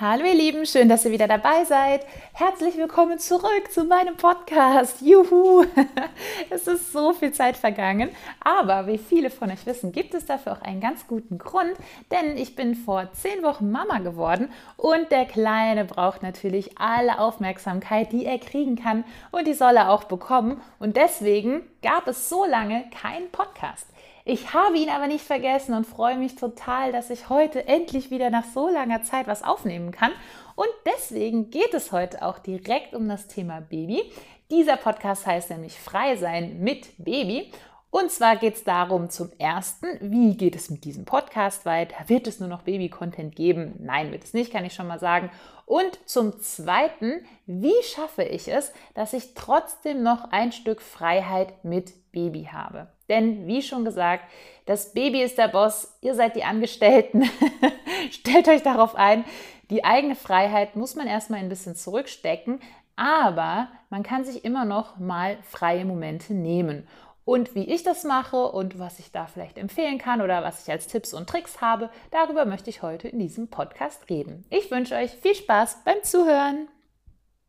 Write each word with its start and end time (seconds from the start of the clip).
Hallo 0.00 0.24
ihr 0.24 0.34
Lieben, 0.34 0.66
schön, 0.66 0.88
dass 0.88 1.04
ihr 1.04 1.12
wieder 1.12 1.28
dabei 1.28 1.64
seid. 1.64 2.04
Herzlich 2.32 2.76
willkommen 2.76 3.20
zurück 3.20 3.70
zu 3.70 3.84
meinem 3.84 4.16
Podcast. 4.16 5.00
Juhu! 5.00 5.64
Es 6.50 6.66
ist 6.66 6.92
so 6.92 7.12
viel 7.12 7.32
Zeit 7.32 7.56
vergangen, 7.56 8.10
aber 8.40 8.88
wie 8.88 8.98
viele 8.98 9.30
von 9.30 9.52
euch 9.52 9.66
wissen, 9.66 9.92
gibt 9.92 10.14
es 10.14 10.26
dafür 10.26 10.52
auch 10.52 10.62
einen 10.62 10.80
ganz 10.80 11.06
guten 11.06 11.38
Grund, 11.38 11.74
denn 12.10 12.36
ich 12.36 12.56
bin 12.56 12.74
vor 12.74 13.12
zehn 13.12 13.44
Wochen 13.44 13.70
Mama 13.70 13.98
geworden 13.98 14.50
und 14.76 15.12
der 15.12 15.26
Kleine 15.26 15.84
braucht 15.84 16.24
natürlich 16.24 16.76
alle 16.76 17.20
Aufmerksamkeit, 17.20 18.10
die 18.10 18.26
er 18.26 18.40
kriegen 18.40 18.74
kann 18.74 19.04
und 19.30 19.46
die 19.46 19.54
soll 19.54 19.76
er 19.76 19.90
auch 19.90 20.04
bekommen 20.04 20.60
und 20.80 20.96
deswegen 20.96 21.62
gab 21.82 22.08
es 22.08 22.28
so 22.28 22.44
lange 22.44 22.84
keinen 22.90 23.30
Podcast. 23.30 23.86
Ich 24.26 24.54
habe 24.54 24.78
ihn 24.78 24.88
aber 24.88 25.06
nicht 25.06 25.24
vergessen 25.24 25.74
und 25.74 25.86
freue 25.86 26.16
mich 26.16 26.34
total, 26.34 26.92
dass 26.92 27.10
ich 27.10 27.28
heute 27.28 27.68
endlich 27.68 28.10
wieder 28.10 28.30
nach 28.30 28.46
so 28.46 28.70
langer 28.70 29.02
Zeit 29.02 29.26
was 29.26 29.42
aufnehmen 29.42 29.90
kann. 29.90 30.12
Und 30.56 30.68
deswegen 30.86 31.50
geht 31.50 31.74
es 31.74 31.92
heute 31.92 32.22
auch 32.22 32.38
direkt 32.38 32.94
um 32.94 33.06
das 33.06 33.26
Thema 33.26 33.60
Baby. 33.60 34.02
Dieser 34.50 34.78
Podcast 34.78 35.26
heißt 35.26 35.50
nämlich 35.50 35.78
Frei 35.78 36.16
sein 36.16 36.60
mit 36.60 36.88
Baby. 36.96 37.52
Und 37.90 38.10
zwar 38.10 38.36
geht 38.36 38.54
es 38.54 38.64
darum 38.64 39.10
zum 39.10 39.30
ersten, 39.38 39.86
wie 40.00 40.36
geht 40.36 40.56
es 40.56 40.70
mit 40.70 40.84
diesem 40.84 41.04
Podcast 41.04 41.66
weiter? 41.66 42.08
Wird 42.08 42.26
es 42.26 42.40
nur 42.40 42.48
noch 42.48 42.62
Baby-Content 42.62 43.36
geben? 43.36 43.74
Nein, 43.78 44.10
wird 44.10 44.24
es 44.24 44.32
nicht, 44.32 44.50
kann 44.50 44.64
ich 44.64 44.72
schon 44.72 44.86
mal 44.86 44.98
sagen. 44.98 45.30
Und 45.66 45.98
zum 46.06 46.40
zweiten, 46.40 47.26
wie 47.44 47.82
schaffe 47.82 48.22
ich 48.22 48.48
es, 48.48 48.72
dass 48.94 49.12
ich 49.12 49.34
trotzdem 49.34 50.02
noch 50.02 50.30
ein 50.32 50.50
Stück 50.50 50.80
Freiheit 50.80 51.62
mit 51.62 51.92
Baby 52.14 52.48
habe? 52.50 52.88
Denn 53.10 53.46
wie 53.46 53.60
schon 53.60 53.84
gesagt, 53.84 54.24
das 54.64 54.94
Baby 54.94 55.22
ist 55.22 55.36
der 55.36 55.48
Boss, 55.48 55.98
ihr 56.00 56.14
seid 56.14 56.36
die 56.36 56.44
Angestellten. 56.44 57.24
Stellt 58.10 58.48
euch 58.48 58.62
darauf 58.62 58.94
ein, 58.94 59.24
die 59.70 59.84
eigene 59.84 60.14
Freiheit 60.14 60.76
muss 60.76 60.94
man 60.94 61.06
erstmal 61.06 61.40
ein 61.40 61.48
bisschen 61.48 61.76
zurückstecken, 61.76 62.60
aber 62.96 63.68
man 63.90 64.02
kann 64.02 64.24
sich 64.24 64.44
immer 64.44 64.64
noch 64.64 64.98
mal 64.98 65.36
freie 65.42 65.84
Momente 65.84 66.32
nehmen. 66.32 66.86
Und 67.26 67.54
wie 67.54 67.64
ich 67.64 67.82
das 67.82 68.04
mache 68.04 68.36
und 68.36 68.78
was 68.78 68.98
ich 68.98 69.10
da 69.10 69.26
vielleicht 69.26 69.56
empfehlen 69.56 69.98
kann 69.98 70.20
oder 70.20 70.42
was 70.42 70.62
ich 70.62 70.70
als 70.70 70.86
Tipps 70.86 71.14
und 71.14 71.28
Tricks 71.28 71.62
habe, 71.62 71.88
darüber 72.10 72.44
möchte 72.44 72.68
ich 72.68 72.82
heute 72.82 73.08
in 73.08 73.18
diesem 73.18 73.48
Podcast 73.48 74.10
reden. 74.10 74.44
Ich 74.50 74.70
wünsche 74.70 74.94
euch 74.94 75.10
viel 75.10 75.34
Spaß 75.34 75.84
beim 75.84 76.02
Zuhören. 76.02 76.68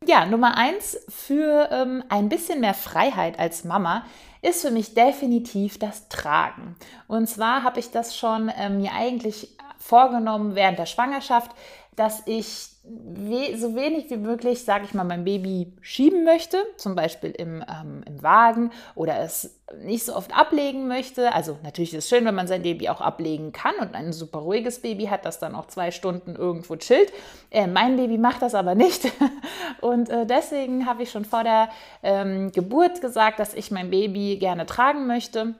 Ja, 0.04 0.24
Nummer 0.24 0.56
eins 0.56 0.98
für 1.08 1.68
ähm, 1.70 2.04
ein 2.08 2.28
bisschen 2.28 2.60
mehr 2.60 2.74
Freiheit 2.74 3.38
als 3.38 3.64
Mama 3.64 4.06
ist 4.46 4.62
für 4.62 4.70
mich 4.70 4.94
definitiv 4.94 5.78
das 5.78 6.08
Tragen. 6.08 6.76
Und 7.08 7.28
zwar 7.28 7.64
habe 7.64 7.80
ich 7.80 7.90
das 7.90 8.16
schon 8.16 8.50
ähm, 8.56 8.78
mir 8.78 8.92
eigentlich 8.92 9.56
vorgenommen 9.78 10.54
während 10.54 10.78
der 10.78 10.86
Schwangerschaft, 10.86 11.50
dass 11.96 12.22
ich 12.26 12.76
we 12.88 13.56
so 13.58 13.74
wenig 13.74 14.08
wie 14.10 14.16
möglich, 14.16 14.64
sage 14.64 14.84
ich 14.84 14.94
mal, 14.94 15.02
mein 15.02 15.24
Baby 15.24 15.72
schieben 15.80 16.24
möchte, 16.24 16.58
zum 16.76 16.94
Beispiel 16.94 17.30
im, 17.30 17.64
ähm, 17.68 18.04
im 18.06 18.22
Wagen 18.22 18.70
oder 18.94 19.18
es 19.18 19.58
nicht 19.82 20.04
so 20.04 20.14
oft 20.14 20.36
ablegen 20.36 20.86
möchte. 20.86 21.32
Also 21.32 21.58
natürlich 21.64 21.92
ist 21.92 22.04
es 22.04 22.08
schön, 22.08 22.24
wenn 22.24 22.34
man 22.34 22.46
sein 22.46 22.62
Baby 22.62 22.88
auch 22.88 23.00
ablegen 23.00 23.50
kann 23.50 23.74
und 23.80 23.94
ein 23.94 24.12
super 24.12 24.38
ruhiges 24.38 24.82
Baby 24.82 25.06
hat, 25.06 25.24
das 25.24 25.40
dann 25.40 25.56
auch 25.56 25.66
zwei 25.66 25.90
Stunden 25.90 26.36
irgendwo 26.36 26.76
chillt. 26.76 27.12
Äh, 27.50 27.66
mein 27.66 27.96
Baby 27.96 28.18
macht 28.18 28.42
das 28.42 28.54
aber 28.54 28.74
nicht. 28.76 29.10
Und 29.80 30.08
äh, 30.08 30.26
deswegen 30.26 30.86
habe 30.86 31.02
ich 31.02 31.10
schon 31.10 31.24
vor 31.24 31.44
der 31.44 31.68
ähm, 32.02 32.52
Geburt 32.52 33.00
gesagt, 33.00 33.38
dass 33.38 33.54
ich 33.54 33.70
mein 33.70 33.90
Baby 33.90 34.36
gerne 34.38 34.66
tragen 34.66 35.06
möchte. 35.06 35.54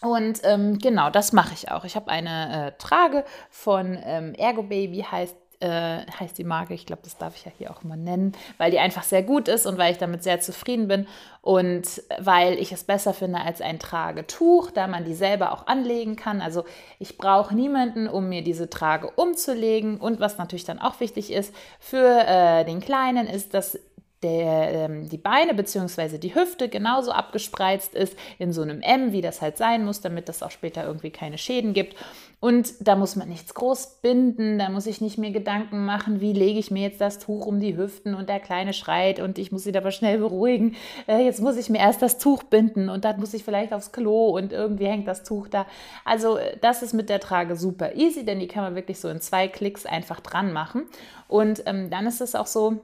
Und 0.00 0.40
ähm, 0.44 0.78
genau, 0.78 1.10
das 1.10 1.32
mache 1.32 1.54
ich 1.54 1.70
auch. 1.70 1.84
Ich 1.84 1.96
habe 1.96 2.10
eine 2.10 2.68
äh, 2.68 2.72
Trage 2.78 3.24
von 3.50 3.98
ähm, 4.04 4.34
Ergo 4.34 4.62
Baby, 4.62 5.06
heißt 5.10 5.36
äh, 5.64 6.04
heißt 6.20 6.36
die 6.36 6.44
Marke. 6.44 6.74
Ich 6.74 6.84
glaube, 6.84 7.02
das 7.02 7.16
darf 7.16 7.36
ich 7.36 7.44
ja 7.46 7.52
hier 7.56 7.70
auch 7.70 7.82
immer 7.82 7.96
nennen, 7.96 8.32
weil 8.58 8.70
die 8.70 8.78
einfach 8.78 9.02
sehr 9.02 9.22
gut 9.22 9.48
ist 9.48 9.64
und 9.66 9.78
weil 9.78 9.92
ich 9.92 9.98
damit 9.98 10.22
sehr 10.22 10.40
zufrieden 10.40 10.88
bin 10.88 11.06
und 11.40 12.02
weil 12.18 12.58
ich 12.58 12.70
es 12.72 12.84
besser 12.84 13.14
finde 13.14 13.40
als 13.40 13.62
ein 13.62 13.78
Tragetuch, 13.78 14.70
da 14.70 14.86
man 14.86 15.04
die 15.04 15.14
selber 15.14 15.52
auch 15.52 15.66
anlegen 15.66 16.16
kann. 16.16 16.42
Also 16.42 16.64
ich 16.98 17.16
brauche 17.16 17.54
niemanden, 17.54 18.08
um 18.08 18.28
mir 18.28 18.42
diese 18.42 18.68
Trage 18.68 19.10
umzulegen. 19.10 19.98
Und 19.98 20.20
was 20.20 20.36
natürlich 20.36 20.64
dann 20.64 20.78
auch 20.78 21.00
wichtig 21.00 21.32
ist 21.32 21.54
für 21.80 22.26
äh, 22.26 22.64
den 22.64 22.80
Kleinen, 22.80 23.26
ist, 23.26 23.54
dass 23.54 23.78
der, 24.24 24.72
ähm, 24.72 25.08
die 25.08 25.18
Beine 25.18 25.54
bzw. 25.54 26.18
die 26.18 26.34
Hüfte 26.34 26.68
genauso 26.68 27.12
abgespreizt 27.12 27.94
ist 27.94 28.16
in 28.38 28.52
so 28.52 28.62
einem 28.62 28.80
M, 28.80 29.12
wie 29.12 29.20
das 29.20 29.42
halt 29.42 29.58
sein 29.58 29.84
muss, 29.84 30.00
damit 30.00 30.28
das 30.28 30.42
auch 30.42 30.50
später 30.50 30.84
irgendwie 30.84 31.10
keine 31.10 31.36
Schäden 31.36 31.74
gibt. 31.74 31.94
Und 32.40 32.74
da 32.80 32.96
muss 32.96 33.16
man 33.16 33.28
nichts 33.28 33.54
groß 33.54 34.00
binden, 34.02 34.58
da 34.58 34.68
muss 34.68 34.86
ich 34.86 35.00
nicht 35.00 35.18
mir 35.18 35.30
Gedanken 35.30 35.84
machen, 35.84 36.20
wie 36.20 36.32
lege 36.32 36.58
ich 36.58 36.70
mir 36.70 36.82
jetzt 36.82 37.00
das 37.00 37.18
Tuch 37.18 37.46
um 37.46 37.60
die 37.60 37.76
Hüften 37.76 38.14
und 38.14 38.28
der 38.28 38.40
Kleine 38.40 38.72
schreit 38.72 39.20
und 39.20 39.38
ich 39.38 39.52
muss 39.52 39.66
ihn 39.66 39.76
aber 39.76 39.90
schnell 39.90 40.18
beruhigen. 40.18 40.74
Äh, 41.06 41.24
jetzt 41.24 41.40
muss 41.40 41.56
ich 41.56 41.68
mir 41.70 41.78
erst 41.78 42.02
das 42.02 42.18
Tuch 42.18 42.42
binden 42.42 42.88
und 42.88 43.04
dann 43.04 43.20
muss 43.20 43.34
ich 43.34 43.44
vielleicht 43.44 43.72
aufs 43.72 43.92
Klo 43.92 44.30
und 44.30 44.52
irgendwie 44.52 44.86
hängt 44.86 45.06
das 45.06 45.22
Tuch 45.22 45.48
da. 45.48 45.66
Also 46.04 46.38
äh, 46.38 46.56
das 46.60 46.82
ist 46.82 46.94
mit 46.94 47.08
der 47.08 47.20
Trage 47.20 47.56
super 47.56 47.94
easy, 47.94 48.24
denn 48.24 48.40
die 48.40 48.48
kann 48.48 48.64
man 48.64 48.74
wirklich 48.74 49.00
so 49.00 49.08
in 49.08 49.20
zwei 49.20 49.48
Klicks 49.48 49.86
einfach 49.86 50.20
dran 50.20 50.52
machen. 50.52 50.84
Und 51.28 51.62
ähm, 51.66 51.90
dann 51.90 52.06
ist 52.06 52.20
es 52.20 52.34
auch 52.34 52.46
so, 52.46 52.80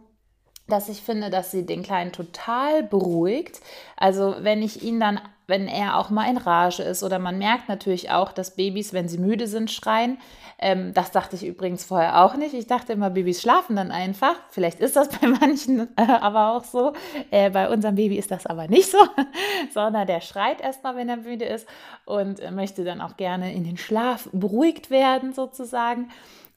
dass 0.71 0.89
ich 0.89 1.03
finde, 1.03 1.31
dass 1.31 1.51
sie 1.51 1.67
den 1.67 1.83
Kleinen 1.83 2.13
total 2.13 2.83
beruhigt. 2.83 3.61
Also 3.97 4.37
wenn 4.41 4.63
ich 4.63 4.83
ihn 4.83 5.01
dann, 5.01 5.21
wenn 5.47 5.69
er 5.69 5.99
auch 5.99 6.11
mal 6.11 6.31
in 6.31 6.37
Rage 6.37 6.83
ist 6.83 7.03
oder 7.03 7.19
man 7.19 7.39
merkt 7.39 7.69
natürlich 7.69 8.11
auch, 8.11 8.33
dass 8.33 8.57
Babys, 8.57 8.93
wenn 8.93 9.09
sie 9.09 9.19
müde 9.19 9.47
sind, 9.47 9.71
schreien. 9.71 10.19
Ähm, 10.63 10.93
das 10.93 11.11
dachte 11.11 11.37
ich 11.37 11.47
übrigens 11.47 11.85
vorher 11.85 12.23
auch 12.23 12.35
nicht. 12.35 12.55
Ich 12.55 12.67
dachte 12.67 12.93
immer, 12.93 13.11
Babys 13.11 13.41
schlafen 13.41 13.77
dann 13.77 13.91
einfach. 13.91 14.35
Vielleicht 14.51 14.81
ist 14.81 14.95
das 14.95 15.09
bei 15.21 15.27
manchen 15.27 15.89
äh, 15.97 16.03
aber 16.03 16.53
auch 16.53 16.65
so. 16.65 16.93
Äh, 17.31 17.51
bei 17.51 17.69
unserem 17.69 17.95
Baby 17.95 18.17
ist 18.17 18.31
das 18.31 18.47
aber 18.47 18.69
nicht 18.69 18.91
so, 18.91 18.99
sondern 19.75 20.07
der 20.07 20.21
schreit 20.21 20.61
erstmal, 20.61 20.97
wenn 20.97 21.09
er 21.09 21.17
müde 21.17 21.47
ist 21.47 21.67
und 22.05 22.39
möchte 22.53 22.85
dann 22.85 23.01
auch 23.01 23.17
gerne 23.17 23.53
in 23.55 23.65
den 23.65 23.77
Schlaf 23.77 24.29
beruhigt 24.33 24.91
werden 24.91 25.33
sozusagen. 25.33 26.11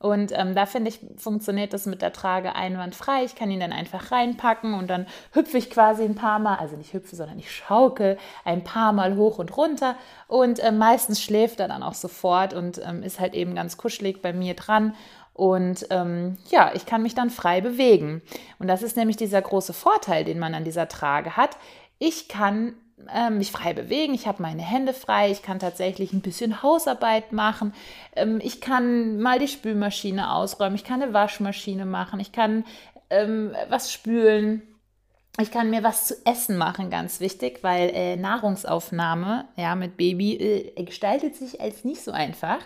Und 0.04 0.34
ähm, 0.34 0.54
da 0.54 0.66
finde 0.66 0.90
ich, 0.90 1.00
funktioniert 1.16 1.72
das 1.72 1.86
mit 1.86 2.02
der 2.02 2.12
Trage 2.12 2.56
einwandfrei. 2.56 3.24
Ich 3.24 3.36
kann 3.36 3.50
ihn 3.50 3.62
dann 3.62 3.72
einfach 3.72 4.12
reinpacken 4.12 4.74
und 4.74 4.90
dann 4.90 5.08
hüpfe 5.32 5.58
ich 5.58 5.70
quasi 5.70 6.04
ein 6.04 6.16
paar 6.16 6.40
Mal, 6.40 6.58
also 6.58 6.76
nicht 6.76 6.92
hüpfe, 6.92 7.16
sondern 7.16 7.40
ich 7.40 7.50
schaukel 7.50 8.18
ein 8.44 8.66
paar 8.66 8.92
Mal 8.92 9.16
hoch 9.16 9.40
und 9.40 9.56
runter. 9.56 9.96
Und 10.28 10.60
äh, 10.60 10.74
meistens 10.74 11.22
schläft 11.22 11.62
er 11.62 11.70
dann 11.70 11.84
auch 11.84 11.94
sofort 11.94 12.54
und 12.54 12.82
ähm, 12.86 13.02
ist 13.02 13.22
halt 13.22 13.34
eben 13.34 13.56
ganz 13.56 13.78
kuschelig 13.78 14.22
bei 14.22 14.34
mir 14.34 14.56
dran. 14.56 14.94
Und 15.32 15.88
ähm, 15.90 16.38
ja, 16.50 16.72
ich 16.74 16.86
kann 16.86 17.02
mich 17.02 17.16
dann 17.16 17.30
frei 17.30 17.62
bewegen. 17.62 18.22
Und 18.60 18.68
das 18.68 18.84
ist 18.84 18.98
nämlich 18.98 19.16
dieser 19.16 19.42
große 19.42 19.72
Vorteil, 19.72 20.26
den 20.26 20.38
man 20.38 20.54
an 20.54 20.66
dieser 20.66 20.90
Trage 20.90 21.38
hat. 21.38 21.52
Ich 21.98 22.28
kann 22.28 22.74
ähm, 23.14 23.38
mich 23.40 23.52
frei 23.52 23.74
bewegen, 23.74 24.14
ich 24.14 24.28
habe 24.28 24.42
meine 24.42 24.62
Hände 24.62 24.94
frei, 24.94 25.32
ich 25.32 25.42
kann 25.42 25.60
tatsächlich 25.60 26.14
ein 26.14 26.22
bisschen 26.22 26.64
Hausarbeit 26.64 27.32
machen, 27.32 27.74
ähm, 28.16 28.40
ich 28.42 28.62
kann 28.62 29.20
mal 29.20 29.40
die 29.40 29.48
Spülmaschine 29.48 30.34
ausräumen, 30.34 30.76
ich 30.76 30.84
kann 30.84 31.02
eine 31.02 31.14
Waschmaschine 31.14 31.86
machen, 31.86 32.20
ich 32.20 32.32
kann 32.32 32.66
ähm, 33.10 33.54
was 33.70 33.92
spülen, 33.92 34.62
ich 35.40 35.52
kann 35.52 35.72
mir 35.72 35.84
was 35.84 36.06
zu 36.08 36.16
essen 36.26 36.58
machen, 36.58 36.92
ganz 36.92 37.20
wichtig, 37.20 37.60
weil 37.64 37.90
äh, 37.90 38.16
Nahrungsaufnahme 38.16 39.46
ja, 39.56 39.76
mit 39.76 39.98
Baby 39.98 40.36
äh, 40.36 40.84
gestaltet 40.84 41.36
sich 41.36 41.60
als 41.60 41.84
nicht 41.84 42.04
so 42.04 42.12
einfach. 42.12 42.60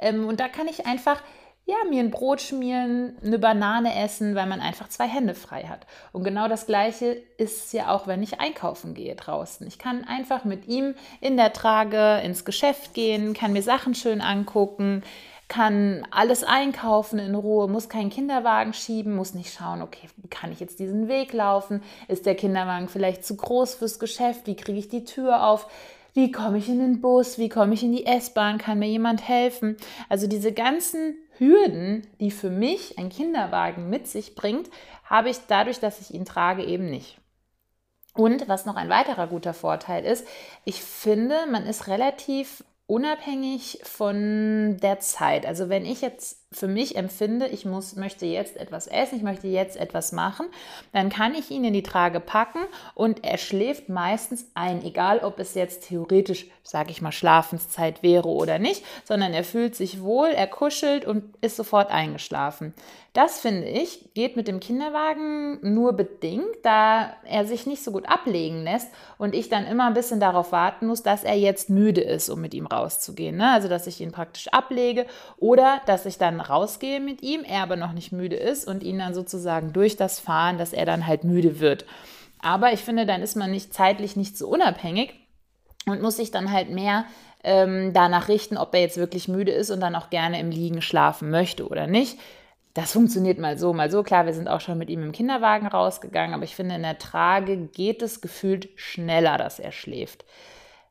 Ähm, 0.00 0.26
und 0.26 0.40
da 0.40 0.48
kann 0.48 0.66
ich 0.66 0.86
einfach 0.86 1.22
ja, 1.68 1.76
mir 1.90 2.00
ein 2.02 2.10
Brot 2.10 2.40
schmieren, 2.40 3.14
eine 3.22 3.38
Banane 3.38 3.94
essen, 4.02 4.34
weil 4.34 4.46
man 4.46 4.60
einfach 4.60 4.88
zwei 4.88 5.06
Hände 5.06 5.34
frei 5.34 5.64
hat. 5.64 5.86
Und 6.12 6.24
genau 6.24 6.48
das 6.48 6.64
Gleiche 6.64 7.20
ist 7.36 7.74
ja 7.74 7.94
auch, 7.94 8.06
wenn 8.06 8.22
ich 8.22 8.40
einkaufen 8.40 8.94
gehe 8.94 9.14
draußen. 9.14 9.66
Ich 9.66 9.78
kann 9.78 10.02
einfach 10.04 10.46
mit 10.46 10.66
ihm 10.66 10.94
in 11.20 11.36
der 11.36 11.52
Trage 11.52 12.22
ins 12.24 12.46
Geschäft 12.46 12.94
gehen, 12.94 13.34
kann 13.34 13.52
mir 13.52 13.62
Sachen 13.62 13.94
schön 13.94 14.22
angucken, 14.22 15.02
kann 15.48 16.06
alles 16.10 16.42
einkaufen 16.42 17.18
in 17.18 17.34
Ruhe, 17.34 17.68
muss 17.68 17.90
keinen 17.90 18.08
Kinderwagen 18.08 18.72
schieben, 18.72 19.14
muss 19.14 19.34
nicht 19.34 19.52
schauen, 19.52 19.82
okay, 19.82 20.08
kann 20.30 20.50
ich 20.50 20.60
jetzt 20.60 20.78
diesen 20.78 21.06
Weg 21.06 21.34
laufen? 21.34 21.82
Ist 22.08 22.24
der 22.24 22.34
Kinderwagen 22.34 22.88
vielleicht 22.88 23.26
zu 23.26 23.36
groß 23.36 23.74
fürs 23.74 23.98
Geschäft? 23.98 24.46
Wie 24.46 24.56
kriege 24.56 24.78
ich 24.78 24.88
die 24.88 25.04
Tür 25.04 25.46
auf? 25.46 25.66
Wie 26.14 26.32
komme 26.32 26.56
ich 26.56 26.68
in 26.70 26.78
den 26.78 27.02
Bus? 27.02 27.36
Wie 27.36 27.50
komme 27.50 27.74
ich 27.74 27.82
in 27.82 27.92
die 27.92 28.06
S-Bahn? 28.06 28.56
Kann 28.56 28.78
mir 28.78 28.88
jemand 28.88 29.28
helfen? 29.28 29.76
Also 30.08 30.26
diese 30.26 30.52
ganzen 30.52 31.14
Hürden, 31.38 32.06
die 32.20 32.30
für 32.30 32.50
mich 32.50 32.98
ein 32.98 33.08
Kinderwagen 33.08 33.88
mit 33.88 34.08
sich 34.08 34.34
bringt, 34.34 34.68
habe 35.04 35.30
ich 35.30 35.38
dadurch, 35.46 35.80
dass 35.80 36.00
ich 36.00 36.12
ihn 36.12 36.24
trage, 36.24 36.64
eben 36.64 36.90
nicht. 36.90 37.18
Und 38.14 38.48
was 38.48 38.66
noch 38.66 38.76
ein 38.76 38.88
weiterer 38.88 39.28
guter 39.28 39.54
Vorteil 39.54 40.04
ist, 40.04 40.26
ich 40.64 40.82
finde, 40.82 41.46
man 41.50 41.64
ist 41.66 41.86
relativ 41.86 42.64
unabhängig 42.88 43.80
von 43.84 44.78
der 44.78 44.98
Zeit. 44.98 45.46
Also 45.46 45.68
wenn 45.68 45.84
ich 45.84 46.00
jetzt 46.00 46.47
für 46.50 46.68
mich 46.68 46.96
empfinde, 46.96 47.46
ich 47.46 47.66
muss, 47.66 47.96
möchte 47.96 48.24
jetzt 48.24 48.56
etwas 48.56 48.86
essen, 48.86 49.16
ich 49.16 49.22
möchte 49.22 49.48
jetzt 49.48 49.76
etwas 49.76 50.12
machen, 50.12 50.46
dann 50.92 51.10
kann 51.10 51.34
ich 51.34 51.50
ihn 51.50 51.64
in 51.64 51.74
die 51.74 51.82
Trage 51.82 52.20
packen 52.20 52.60
und 52.94 53.22
er 53.22 53.36
schläft 53.36 53.90
meistens 53.90 54.46
ein, 54.54 54.82
egal 54.82 55.18
ob 55.18 55.38
es 55.40 55.54
jetzt 55.54 55.88
theoretisch, 55.88 56.46
sage 56.62 56.90
ich 56.90 57.02
mal, 57.02 57.12
Schlafenszeit 57.12 58.02
wäre 58.02 58.28
oder 58.28 58.58
nicht, 58.58 58.82
sondern 59.04 59.34
er 59.34 59.44
fühlt 59.44 59.76
sich 59.76 60.02
wohl, 60.02 60.28
er 60.28 60.46
kuschelt 60.46 61.04
und 61.04 61.24
ist 61.42 61.56
sofort 61.56 61.90
eingeschlafen. 61.90 62.72
Das 63.18 63.40
finde 63.40 63.66
ich, 63.66 64.14
geht 64.14 64.36
mit 64.36 64.46
dem 64.46 64.60
Kinderwagen 64.60 65.58
nur 65.74 65.94
bedingt, 65.94 66.56
da 66.62 67.14
er 67.24 67.46
sich 67.46 67.66
nicht 67.66 67.82
so 67.82 67.90
gut 67.90 68.08
ablegen 68.08 68.62
lässt 68.62 68.88
und 69.16 69.34
ich 69.34 69.48
dann 69.48 69.66
immer 69.66 69.86
ein 69.86 69.94
bisschen 69.94 70.20
darauf 70.20 70.52
warten 70.52 70.86
muss, 70.86 71.02
dass 71.02 71.24
er 71.24 71.34
jetzt 71.34 71.68
müde 71.68 72.00
ist, 72.00 72.28
um 72.28 72.40
mit 72.40 72.54
ihm 72.54 72.66
rauszugehen. 72.66 73.36
Ne? 73.36 73.50
Also, 73.50 73.66
dass 73.66 73.86
ich 73.86 74.00
ihn 74.00 74.12
praktisch 74.12 74.48
ablege 74.48 75.04
oder 75.38 75.80
dass 75.86 76.06
ich 76.06 76.18
dann 76.18 76.37
rausgehe 76.40 77.00
mit 77.00 77.22
ihm, 77.22 77.44
er 77.44 77.62
aber 77.62 77.76
noch 77.76 77.92
nicht 77.92 78.12
müde 78.12 78.36
ist 78.36 78.66
und 78.66 78.82
ihn 78.82 78.98
dann 78.98 79.14
sozusagen 79.14 79.72
durch 79.72 79.96
das 79.96 80.20
Fahren, 80.20 80.58
dass 80.58 80.72
er 80.72 80.86
dann 80.86 81.06
halt 81.06 81.24
müde 81.24 81.60
wird. 81.60 81.84
Aber 82.40 82.72
ich 82.72 82.80
finde, 82.80 83.06
dann 83.06 83.22
ist 83.22 83.36
man 83.36 83.50
nicht 83.50 83.74
zeitlich 83.74 84.16
nicht 84.16 84.38
so 84.38 84.48
unabhängig 84.48 85.14
und 85.86 86.02
muss 86.02 86.16
sich 86.16 86.30
dann 86.30 86.52
halt 86.52 86.70
mehr 86.70 87.04
ähm, 87.44 87.92
danach 87.92 88.28
richten, 88.28 88.56
ob 88.56 88.74
er 88.74 88.80
jetzt 88.80 88.96
wirklich 88.96 89.28
müde 89.28 89.52
ist 89.52 89.70
und 89.70 89.80
dann 89.80 89.94
auch 89.94 90.10
gerne 90.10 90.40
im 90.40 90.50
Liegen 90.50 90.82
schlafen 90.82 91.30
möchte 91.30 91.66
oder 91.68 91.86
nicht. 91.86 92.18
Das 92.74 92.92
funktioniert 92.92 93.38
mal 93.38 93.58
so, 93.58 93.72
mal 93.72 93.90
so. 93.90 94.02
Klar, 94.02 94.26
wir 94.26 94.34
sind 94.34 94.48
auch 94.48 94.60
schon 94.60 94.78
mit 94.78 94.88
ihm 94.90 95.02
im 95.02 95.12
Kinderwagen 95.12 95.66
rausgegangen, 95.66 96.34
aber 96.34 96.44
ich 96.44 96.54
finde, 96.54 96.76
in 96.76 96.82
der 96.82 96.98
Trage 96.98 97.56
geht 97.56 98.02
es 98.02 98.20
gefühlt 98.20 98.68
schneller, 98.76 99.36
dass 99.36 99.58
er 99.58 99.72
schläft. 99.72 100.24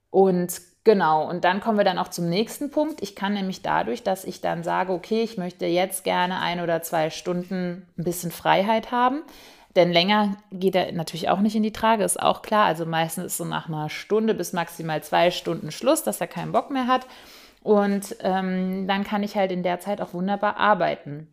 Und 0.09 0.59
genau, 0.87 1.29
und 1.29 1.43
dann 1.43 1.59
kommen 1.59 1.77
wir 1.77 1.83
dann 1.83 1.97
auch 1.97 2.07
zum 2.07 2.29
nächsten 2.29 2.71
Punkt. 2.71 3.01
Ich 3.01 3.13
kann 3.13 3.33
nämlich 3.33 3.61
dadurch, 3.61 4.03
dass 4.03 4.23
ich 4.23 4.39
dann 4.39 4.63
sage, 4.63 4.93
okay, 4.93 5.21
ich 5.21 5.37
möchte 5.37 5.65
jetzt 5.65 6.05
gerne 6.05 6.39
ein 6.39 6.61
oder 6.61 6.81
zwei 6.81 7.09
Stunden 7.09 7.85
ein 7.97 8.03
bisschen 8.05 8.31
Freiheit 8.31 8.89
haben, 8.89 9.23
denn 9.75 9.91
länger 9.91 10.37
geht 10.49 10.75
er 10.75 10.93
natürlich 10.93 11.27
auch 11.27 11.41
nicht 11.41 11.57
in 11.57 11.63
die 11.63 11.73
Trage, 11.73 12.05
ist 12.05 12.21
auch 12.21 12.41
klar. 12.41 12.65
Also 12.65 12.85
meistens 12.85 13.25
ist 13.25 13.37
so 13.37 13.43
nach 13.43 13.67
einer 13.67 13.89
Stunde 13.89 14.33
bis 14.33 14.53
maximal 14.53 15.03
zwei 15.03 15.29
Stunden 15.29 15.71
Schluss, 15.71 16.03
dass 16.03 16.21
er 16.21 16.27
keinen 16.27 16.53
Bock 16.53 16.71
mehr 16.71 16.87
hat. 16.87 17.05
Und 17.63 18.15
ähm, 18.21 18.87
dann 18.87 19.03
kann 19.03 19.23
ich 19.23 19.35
halt 19.35 19.51
in 19.51 19.63
der 19.63 19.81
Zeit 19.81 19.99
auch 19.99 20.13
wunderbar 20.13 20.55
arbeiten. 20.55 21.27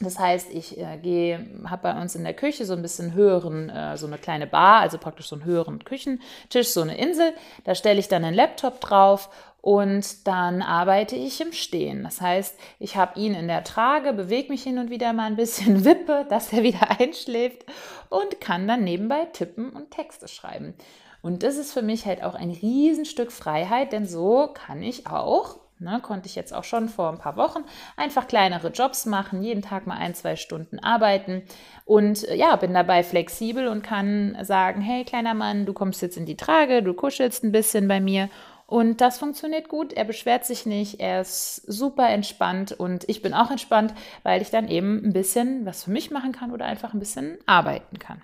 Das 0.00 0.18
heißt, 0.18 0.52
ich 0.52 0.78
äh, 0.78 0.98
gehe, 0.98 1.46
habe 1.64 1.82
bei 1.82 2.00
uns 2.00 2.14
in 2.14 2.24
der 2.24 2.34
Küche 2.34 2.64
so 2.64 2.72
ein 2.72 2.82
bisschen 2.82 3.14
höheren, 3.14 3.70
äh, 3.70 3.96
so 3.96 4.06
eine 4.06 4.18
kleine 4.18 4.46
Bar, 4.46 4.80
also 4.80 4.98
praktisch 4.98 5.28
so 5.28 5.36
einen 5.36 5.44
höheren 5.44 5.84
Küchentisch, 5.84 6.68
so 6.68 6.80
eine 6.80 6.96
Insel. 6.96 7.32
Da 7.64 7.74
stelle 7.74 8.00
ich 8.00 8.08
dann 8.08 8.24
einen 8.24 8.34
Laptop 8.34 8.80
drauf 8.80 9.30
und 9.60 10.26
dann 10.26 10.60
arbeite 10.60 11.14
ich 11.14 11.40
im 11.40 11.52
Stehen. 11.52 12.02
Das 12.02 12.20
heißt, 12.20 12.58
ich 12.80 12.96
habe 12.96 13.18
ihn 13.18 13.34
in 13.34 13.46
der 13.46 13.62
Trage, 13.62 14.12
bewege 14.12 14.50
mich 14.50 14.64
hin 14.64 14.78
und 14.78 14.90
wieder 14.90 15.12
mal 15.12 15.26
ein 15.26 15.36
bisschen, 15.36 15.84
wippe, 15.84 16.26
dass 16.28 16.52
er 16.52 16.64
wieder 16.64 16.90
einschläft 16.98 17.64
und 18.08 18.40
kann 18.40 18.66
dann 18.66 18.84
nebenbei 18.84 19.24
tippen 19.26 19.70
und 19.70 19.90
Texte 19.92 20.26
schreiben. 20.26 20.74
Und 21.22 21.44
das 21.44 21.56
ist 21.56 21.72
für 21.72 21.82
mich 21.82 22.04
halt 22.04 22.24
auch 22.24 22.34
ein 22.34 22.50
Riesenstück 22.50 23.30
Freiheit, 23.30 23.92
denn 23.92 24.06
so 24.06 24.48
kann 24.52 24.82
ich 24.82 25.06
auch 25.06 25.61
Ne, 25.82 25.98
konnte 26.00 26.28
ich 26.28 26.36
jetzt 26.36 26.54
auch 26.54 26.62
schon 26.62 26.88
vor 26.88 27.10
ein 27.10 27.18
paar 27.18 27.36
Wochen 27.36 27.64
einfach 27.96 28.28
kleinere 28.28 28.68
Jobs 28.68 29.04
machen, 29.04 29.42
jeden 29.42 29.62
Tag 29.62 29.84
mal 29.84 29.96
ein, 29.96 30.14
zwei 30.14 30.36
Stunden 30.36 30.78
arbeiten 30.78 31.42
und 31.84 32.22
äh, 32.28 32.36
ja, 32.36 32.54
bin 32.54 32.72
dabei 32.72 33.02
flexibel 33.02 33.66
und 33.66 33.82
kann 33.82 34.38
sagen, 34.42 34.80
hey 34.80 35.04
kleiner 35.04 35.34
Mann, 35.34 35.66
du 35.66 35.72
kommst 35.72 36.00
jetzt 36.00 36.16
in 36.16 36.24
die 36.24 36.36
Trage, 36.36 36.84
du 36.84 36.94
kuschelst 36.94 37.42
ein 37.42 37.50
bisschen 37.50 37.88
bei 37.88 38.00
mir 38.00 38.28
und 38.66 39.00
das 39.00 39.18
funktioniert 39.18 39.68
gut. 39.68 39.92
Er 39.92 40.04
beschwert 40.04 40.44
sich 40.44 40.66
nicht, 40.66 41.00
er 41.00 41.22
ist 41.22 41.56
super 41.56 42.08
entspannt 42.08 42.70
und 42.70 43.08
ich 43.08 43.20
bin 43.20 43.34
auch 43.34 43.50
entspannt, 43.50 43.92
weil 44.22 44.40
ich 44.40 44.50
dann 44.50 44.68
eben 44.68 45.04
ein 45.04 45.12
bisschen 45.12 45.66
was 45.66 45.82
für 45.82 45.90
mich 45.90 46.12
machen 46.12 46.30
kann 46.30 46.52
oder 46.52 46.66
einfach 46.66 46.94
ein 46.94 47.00
bisschen 47.00 47.38
arbeiten 47.44 47.98
kann. 47.98 48.22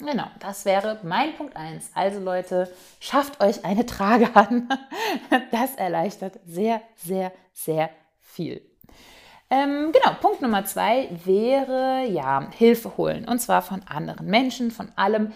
Genau, 0.00 0.26
das 0.38 0.64
wäre 0.64 1.00
mein 1.02 1.34
Punkt 1.34 1.56
1. 1.56 1.90
Also 1.94 2.20
Leute, 2.20 2.72
schafft 3.00 3.40
euch 3.40 3.64
eine 3.64 3.86
Trage 3.86 4.34
an. 4.34 4.68
Das 5.50 5.74
erleichtert 5.76 6.38
sehr, 6.46 6.80
sehr, 6.96 7.32
sehr 7.52 7.90
viel. 8.20 8.62
Ähm, 9.50 9.92
genau, 9.92 10.14
Punkt 10.20 10.42
Nummer 10.42 10.66
zwei 10.66 11.08
wäre 11.24 12.04
ja 12.06 12.50
Hilfe 12.50 12.98
holen 12.98 13.26
und 13.26 13.38
zwar 13.40 13.62
von 13.62 13.80
anderen 13.88 14.26
Menschen, 14.26 14.70
von 14.70 14.90
allem, 14.94 15.32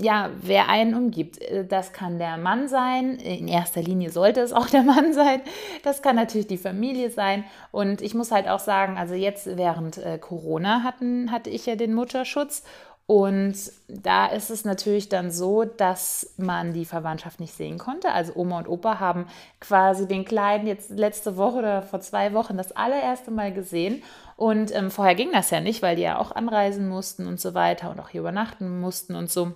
ja, 0.00 0.30
wer 0.40 0.68
einen 0.68 0.94
umgibt. 0.94 1.40
Das 1.68 1.92
kann 1.92 2.20
der 2.20 2.36
Mann 2.36 2.68
sein, 2.68 3.16
in 3.16 3.48
erster 3.48 3.82
Linie 3.82 4.10
sollte 4.10 4.40
es 4.40 4.52
auch 4.52 4.68
der 4.68 4.82
Mann 4.84 5.12
sein. 5.12 5.40
Das 5.82 6.00
kann 6.00 6.14
natürlich 6.14 6.46
die 6.46 6.58
Familie 6.58 7.10
sein 7.10 7.42
und 7.72 8.02
ich 8.02 8.14
muss 8.14 8.30
halt 8.30 8.46
auch 8.46 8.60
sagen, 8.60 8.98
also 8.98 9.14
jetzt 9.14 9.56
während 9.56 9.98
äh, 9.98 10.18
Corona 10.18 10.84
hatten, 10.84 11.32
hatte 11.32 11.50
ich 11.50 11.66
ja 11.66 11.74
den 11.74 11.92
Mutterschutz 11.92 12.62
und 13.06 13.54
da 13.86 14.26
ist 14.26 14.48
es 14.48 14.64
natürlich 14.64 15.10
dann 15.10 15.30
so, 15.30 15.64
dass 15.64 16.32
man 16.38 16.72
die 16.72 16.86
Verwandtschaft 16.86 17.38
nicht 17.38 17.54
sehen 17.54 17.76
konnte. 17.76 18.10
Also 18.10 18.32
Oma 18.34 18.58
und 18.58 18.68
Opa 18.68 18.98
haben 18.98 19.26
quasi 19.60 20.08
den 20.08 20.24
Kleinen 20.24 20.66
jetzt 20.66 20.90
letzte 20.90 21.36
Woche 21.36 21.58
oder 21.58 21.82
vor 21.82 22.00
zwei 22.00 22.32
Wochen 22.32 22.56
das 22.56 22.72
allererste 22.72 23.30
Mal 23.30 23.52
gesehen. 23.52 24.02
Und 24.36 24.74
ähm, 24.74 24.90
vorher 24.90 25.14
ging 25.14 25.32
das 25.32 25.50
ja 25.50 25.60
nicht, 25.60 25.82
weil 25.82 25.96
die 25.96 26.02
ja 26.02 26.18
auch 26.18 26.32
anreisen 26.32 26.88
mussten 26.88 27.26
und 27.26 27.38
so 27.40 27.52
weiter 27.52 27.90
und 27.90 28.00
auch 28.00 28.08
hier 28.08 28.22
übernachten 28.22 28.80
mussten 28.80 29.14
und 29.16 29.30
so. 29.30 29.52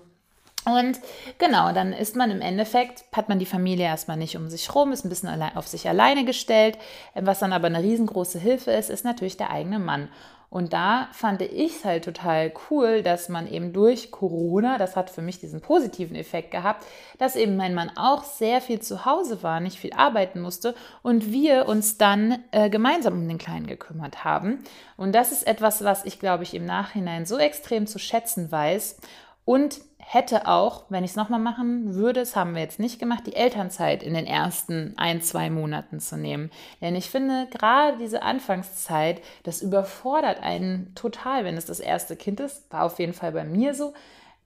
Und 0.67 1.01
genau, 1.39 1.73
dann 1.73 1.95
ist 1.95 2.17
man 2.17 2.31
im 2.31 2.43
Endeffekt, 2.43 3.05
hat 3.15 3.31
man 3.31 3.39
die 3.39 3.47
Familie 3.47 3.87
erstmal 3.87 4.19
nicht 4.19 4.37
um 4.37 4.51
sich 4.51 4.75
rum, 4.75 4.93
ist 4.93 5.07
ein 5.07 5.09
bisschen 5.09 5.31
auf 5.55 5.67
sich 5.67 5.89
alleine 5.89 6.27
gestellt. 6.27 6.77
Was 7.15 7.39
dann 7.39 7.55
aber 7.55 7.69
eine 7.69 7.83
riesengroße 7.83 8.39
Hilfe 8.39 8.73
ist, 8.73 8.91
ist 8.91 9.07
natürlich 9.07 9.39
der 9.39 9.51
eigene 9.51 9.79
Mann. 9.79 10.11
Und 10.51 10.73
da 10.73 11.09
fand 11.13 11.43
ich 11.43 11.77
es 11.77 11.85
halt 11.85 12.05
total 12.05 12.53
cool, 12.71 13.03
dass 13.03 13.29
man 13.29 13.47
eben 13.47 13.75
durch 13.75 14.11
Corona, 14.11 14.79
das 14.79 14.97
hat 14.97 15.11
für 15.11 15.21
mich 15.21 15.39
diesen 15.39 15.61
positiven 15.61 16.17
Effekt 16.17 16.51
gehabt, 16.51 16.87
dass 17.19 17.37
eben 17.37 17.57
mein 17.57 17.75
Mann 17.75 17.91
auch 17.97 18.25
sehr 18.25 18.63
viel 18.63 18.81
zu 18.81 19.05
Hause 19.05 19.43
war, 19.43 19.61
nicht 19.61 19.79
viel 19.79 19.93
arbeiten 19.93 20.41
musste 20.41 20.75
und 21.03 21.31
wir 21.33 21.69
uns 21.69 21.99
dann 21.99 22.43
äh, 22.51 22.71
gemeinsam 22.71 23.13
um 23.15 23.29
den 23.29 23.37
Kleinen 23.37 23.67
gekümmert 23.67 24.25
haben. 24.25 24.65
Und 24.97 25.15
das 25.15 25.33
ist 25.33 25.47
etwas, 25.47 25.85
was 25.85 26.07
ich, 26.07 26.19
glaube 26.19 26.45
ich, 26.45 26.55
im 26.55 26.65
Nachhinein 26.65 27.27
so 27.27 27.37
extrem 27.37 27.87
zu 27.87 27.99
schätzen 27.99 28.51
weiß 28.51 28.97
und 29.45 29.81
hätte 30.11 30.49
auch, 30.49 30.85
wenn 30.89 31.05
ich 31.05 31.11
es 31.11 31.17
nochmal 31.17 31.39
machen 31.39 31.95
würde, 31.95 32.21
das 32.21 32.35
haben 32.35 32.55
wir 32.55 32.63
jetzt 32.63 32.81
nicht 32.81 32.99
gemacht, 32.99 33.27
die 33.27 33.37
Elternzeit 33.37 34.03
in 34.03 34.15
den 34.15 34.27
ersten 34.27 34.95
ein, 34.97 35.21
zwei 35.21 35.51
Monaten 35.51 36.01
zu 36.01 36.17
nehmen. 36.17 36.51
Denn 36.81 36.97
ich 36.97 37.11
finde, 37.11 37.47
gerade 37.51 37.99
diese 37.99 38.23
Anfangszeit, 38.23 39.21
das 39.43 39.61
überfordert 39.61 40.43
einen 40.43 40.95
total, 40.95 41.45
wenn 41.45 41.59
es 41.59 41.67
das 41.67 41.79
erste 41.79 42.17
Kind 42.17 42.41
ist. 42.41 42.73
War 42.73 42.85
auf 42.85 42.99
jeden 42.99 43.13
Fall 43.13 43.33
bei 43.33 43.45
mir 43.45 43.75
so 43.75 43.93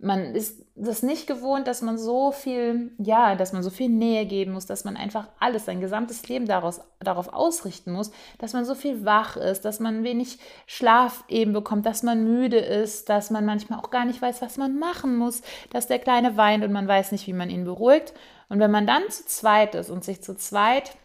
man 0.03 0.35
ist 0.35 0.67
das 0.75 1.03
nicht 1.03 1.29
gewohnt, 1.29 1.69
dass 1.69 1.81
man 1.81 1.97
so 1.97 2.33
viel, 2.33 2.91
ja, 2.99 3.37
dass 3.37 3.53
man 3.53 3.63
so 3.63 3.71
viel 3.71 3.89
Nähe 3.89 4.27
geben 4.27 4.53
muss, 4.53 4.67
dass 4.67 4.85
man 4.85 4.97
einfach 4.97 5.29
alles, 5.39 5.65
sein 5.65 5.81
gesamtes 5.81 6.29
Leben 6.29 6.47
daraus, 6.47 6.81
darauf 6.99 7.33
ausrichten 7.33 7.93
muss, 7.93 8.11
dass 8.39 8.53
man 8.53 8.65
so 8.65 8.75
viel 8.75 9.05
wach 9.05 9.37
ist, 9.37 9.65
dass 9.65 9.79
man 9.79 10.03
wenig 10.03 10.39
Schlaf 10.67 11.25
eben 11.29 11.53
bekommt, 11.53 11.87
dass 11.87 12.03
man 12.03 12.25
müde 12.25 12.59
ist, 12.59 13.09
dass 13.09 13.31
man 13.31 13.47
manchmal 13.47 13.79
auch 13.79 13.91
gar 13.91 14.05
nicht 14.05 14.21
weiß, 14.21 14.43
was 14.43 14.57
man 14.57 14.79
machen 14.79 15.17
muss, 15.17 15.43
dass 15.71 15.87
der 15.87 16.01
Kleine 16.01 16.37
weint 16.37 16.65
und 16.65 16.73
man 16.73 16.89
weiß 16.89 17.13
nicht, 17.13 17.29
wie 17.29 17.33
man 17.33 17.49
ihn 17.49 17.65
beruhigt. 17.65 18.13
Und 18.49 18.59
wenn 18.59 18.73
man 18.73 18.87
dann 18.87 19.09
zu 19.09 19.25
zweit 19.27 19.77
ist 19.77 19.89
und 19.89 20.03
sich 20.03 20.23
zu 20.23 20.37
zweit 20.37 20.97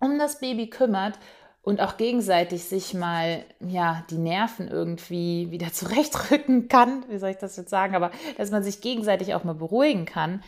um 0.00 0.18
das 0.18 0.38
Baby 0.38 0.70
kümmert 0.70 1.18
und 1.62 1.80
auch 1.80 1.96
gegenseitig 1.96 2.64
sich 2.64 2.94
mal 2.94 3.44
ja 3.60 4.04
die 4.10 4.18
Nerven 4.18 4.68
irgendwie 4.68 5.50
wieder 5.50 5.72
zurechtrücken 5.72 6.68
kann, 6.68 7.04
wie 7.08 7.18
soll 7.18 7.30
ich 7.30 7.38
das 7.38 7.56
jetzt 7.56 7.70
sagen, 7.70 7.94
aber 7.94 8.10
dass 8.36 8.50
man 8.50 8.62
sich 8.62 8.80
gegenseitig 8.80 9.34
auch 9.34 9.44
mal 9.44 9.54
beruhigen 9.54 10.06
kann, 10.06 10.42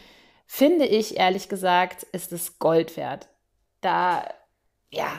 finde 0.47 0.87
ich 0.87 1.17
ehrlich 1.19 1.49
gesagt, 1.49 2.03
ist 2.05 2.33
es 2.33 2.59
Gold 2.59 2.97
wert. 2.97 3.29
Da 3.81 4.25
ja, 4.91 5.11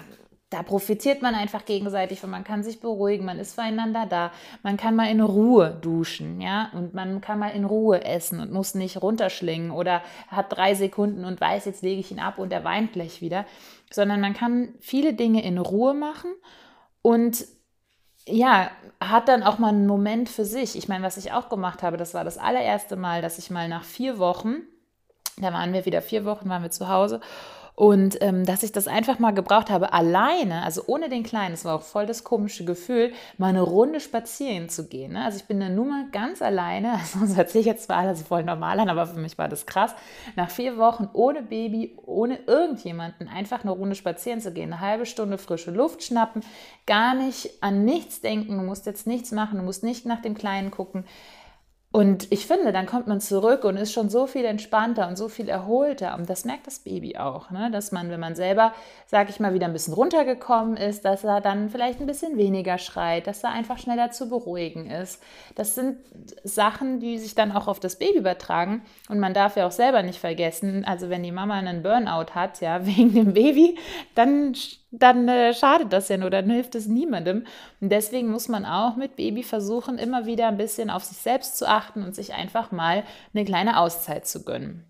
da 0.53 0.62
profitiert 0.62 1.24
man 1.24 1.33
einfach 1.33 1.65
gegenseitig 1.65 2.24
und 2.24 2.29
man 2.29 2.43
kann 2.43 2.63
sich 2.63 2.79
beruhigen, 2.79 3.25
man 3.25 3.39
ist 3.39 3.55
füreinander 3.55 4.05
da, 4.05 4.31
man 4.62 4.77
kann 4.77 4.95
mal 4.95 5.10
in 5.10 5.19
Ruhe 5.19 5.75
duschen, 5.81 6.39
ja, 6.39 6.69
und 6.74 6.93
man 6.93 7.22
kann 7.22 7.39
mal 7.39 7.50
in 7.50 7.65
Ruhe 7.65 8.05
essen 8.05 8.39
und 8.39 8.51
muss 8.51 8.75
nicht 8.75 9.01
runterschlingen 9.01 9.72
oder 9.72 10.03
hat 10.27 10.55
drei 10.55 10.75
Sekunden 10.75 11.25
und 11.25 11.41
weiß, 11.41 11.65
jetzt 11.65 11.81
lege 11.81 12.00
ich 12.00 12.12
ihn 12.12 12.19
ab 12.19 12.38
und 12.38 12.53
er 12.53 12.63
weint 12.63 12.93
gleich 12.93 13.19
wieder, 13.19 13.45
sondern 13.91 14.22
man 14.22 14.33
kann 14.33 14.75
viele 14.79 15.13
Dinge 15.13 15.43
in 15.43 15.57
Ruhe 15.57 15.95
machen 15.95 16.31
und 17.01 17.45
ja, 18.25 18.69
hat 19.01 19.27
dann 19.27 19.43
auch 19.43 19.57
mal 19.57 19.69
einen 19.69 19.88
Moment 19.88 20.29
für 20.29 20.45
sich. 20.45 20.77
Ich 20.77 20.88
meine, 20.88 21.03
was 21.03 21.17
ich 21.17 21.33
auch 21.33 21.50
gemacht 21.50 21.83
habe, 21.83 21.98
das 21.98 22.13
war 22.13 22.24
das 22.24 22.38
allererste 22.38 22.95
Mal, 22.95 23.22
dass 23.22 23.39
ich 23.39 23.50
mal 23.50 23.67
nach 23.67 23.83
vier 23.83 24.19
Wochen, 24.19 24.62
da 25.38 25.51
waren 25.51 25.74
wir 25.74 25.86
wieder 25.86 26.01
vier 26.01 26.25
Wochen, 26.25 26.48
waren 26.48 26.62
wir 26.63 26.72
zu 26.72 26.88
Hause 26.88 27.22
Und 27.75 28.21
ähm, 28.21 28.45
dass 28.45 28.61
ich 28.61 28.71
das 28.71 28.87
einfach 28.87 29.17
mal 29.17 29.31
gebraucht 29.31 29.71
habe, 29.71 29.93
alleine, 29.93 30.61
also 30.61 30.83
ohne 30.85 31.09
den 31.09 31.23
Kleinen, 31.23 31.55
es 31.55 31.65
war 31.65 31.75
auch 31.75 31.81
voll 31.81 32.05
das 32.05 32.23
komische 32.23 32.65
Gefühl, 32.65 33.13
mal 33.39 33.47
eine 33.47 33.61
Runde 33.61 33.99
spazieren 33.99 34.69
zu 34.69 34.87
gehen. 34.87 35.13
Ne? 35.13 35.25
Also 35.25 35.39
ich 35.39 35.45
bin 35.45 35.59
dann 35.59 35.73
nur 35.73 35.85
mal 35.85 36.05
ganz 36.11 36.43
alleine, 36.43 36.93
also 36.93 37.19
das 37.21 37.35
hört 37.35 37.49
sich 37.49 37.65
jetzt 37.65 37.85
zwar 37.85 37.97
alles 37.97 38.21
voll 38.21 38.43
normal 38.43 38.79
an, 38.79 38.89
aber 38.89 39.07
für 39.07 39.19
mich 39.19 39.39
war 39.39 39.47
das 39.47 39.65
krass, 39.65 39.95
nach 40.35 40.51
vier 40.51 40.77
Wochen 40.77 41.09
ohne 41.13 41.41
Baby, 41.41 41.97
ohne 42.05 42.37
irgendjemanden, 42.45 43.27
einfach 43.27 43.63
eine 43.63 43.71
Runde 43.71 43.95
spazieren 43.95 44.39
zu 44.39 44.53
gehen, 44.53 44.71
eine 44.71 44.81
halbe 44.81 45.07
Stunde 45.07 45.39
frische 45.39 45.71
Luft 45.71 46.03
schnappen, 46.03 46.43
gar 46.85 47.15
nicht 47.15 47.49
an 47.61 47.85
nichts 47.85 48.21
denken, 48.21 48.57
du 48.57 48.63
musst 48.63 48.85
jetzt 48.85 49.07
nichts 49.07 49.31
machen, 49.31 49.57
du 49.57 49.63
musst 49.63 49.83
nicht 49.83 50.05
nach 50.05 50.21
dem 50.21 50.35
Kleinen 50.35 50.69
gucken 50.69 51.05
und 51.95 52.31
ich 52.31 52.47
finde, 52.47 52.71
dann 52.71 52.88
kommt 52.88 53.05
man 53.05 53.21
zurück 53.21 53.63
und 53.63 53.77
ist 53.77 53.93
schon 53.93 54.09
so 54.09 54.25
viel 54.25 54.45
entspannter 54.45 55.07
und 55.07 55.15
so 55.15 55.29
viel 55.29 55.47
erholter. 55.47 56.15
Und 56.17 56.27
das 56.27 56.43
merkt 56.43 56.65
das 56.65 56.79
Baby 56.79 57.17
auch, 57.17 57.51
ne? 57.51 57.69
dass 57.69 57.91
man, 57.91 58.09
wenn 58.09 58.19
man 58.19 58.33
selber, 58.33 58.73
sag 59.05 59.29
ich 59.29 59.39
mal, 59.39 59.53
wieder 59.53 59.67
ein 59.67 59.73
bisschen 59.73 59.93
runtergekommen 59.93 60.75
ist, 60.75 61.05
dass 61.05 61.23
er 61.23 61.39
dann 61.39 61.69
vielleicht 61.69 62.01
ein 62.01 62.07
bisschen 62.07 62.35
weniger 62.35 62.79
schreit, 62.79 63.27
dass 63.27 63.43
er 63.43 63.51
einfach 63.51 63.77
schneller 63.77 64.09
zu 64.09 64.27
beruhigen 64.27 64.89
ist. 64.89 65.21
Das 65.53 65.75
sind 65.75 66.00
Sachen, 66.43 67.00
die 67.00 67.19
sich 67.19 67.35
dann 67.35 67.51
auch 67.51 67.67
auf 67.67 67.79
das 67.79 68.00
Baby 68.00 68.17
übertragen. 68.17 68.81
Und 69.07 69.19
man 69.19 69.35
darf 69.35 69.55
ja 69.55 69.67
auch 69.67 69.71
selber 69.71 70.01
nicht 70.01 70.19
vergessen, 70.19 70.85
also 70.85 71.12
wenn 71.12 71.21
die 71.21 71.31
Mama 71.31 71.53
einen 71.53 71.83
Burnout 71.83 72.33
hat, 72.33 72.59
ja, 72.59 72.83
wegen 72.88 73.13
dem 73.13 73.33
Baby, 73.35 73.77
dann 74.15 74.55
dann 74.95 75.27
äh, 75.27 75.53
schadet 75.53 75.91
das 75.91 76.07
ja 76.07 76.17
nur, 76.17 76.29
dann 76.29 76.50
hilft 76.50 76.75
es 76.75 76.88
niemandem. 76.88 77.45
Und 77.81 77.89
deswegen 77.89 78.29
muss 78.29 78.47
man 78.47 78.63
auch 78.63 78.95
mit 78.95 79.15
Baby 79.15 79.41
versuchen, 79.41 79.97
immer 79.97 80.27
wieder 80.27 80.47
ein 80.47 80.57
bisschen 80.57 80.91
auf 80.91 81.03
sich 81.03 81.17
selbst 81.17 81.57
zu 81.57 81.67
achten 81.67 82.03
und 82.03 82.13
sich 82.13 82.33
einfach 82.33 82.71
mal 82.71 83.03
eine 83.33 83.43
kleine 83.43 83.79
Auszeit 83.79 84.27
zu 84.27 84.45
gönnen. 84.45 84.85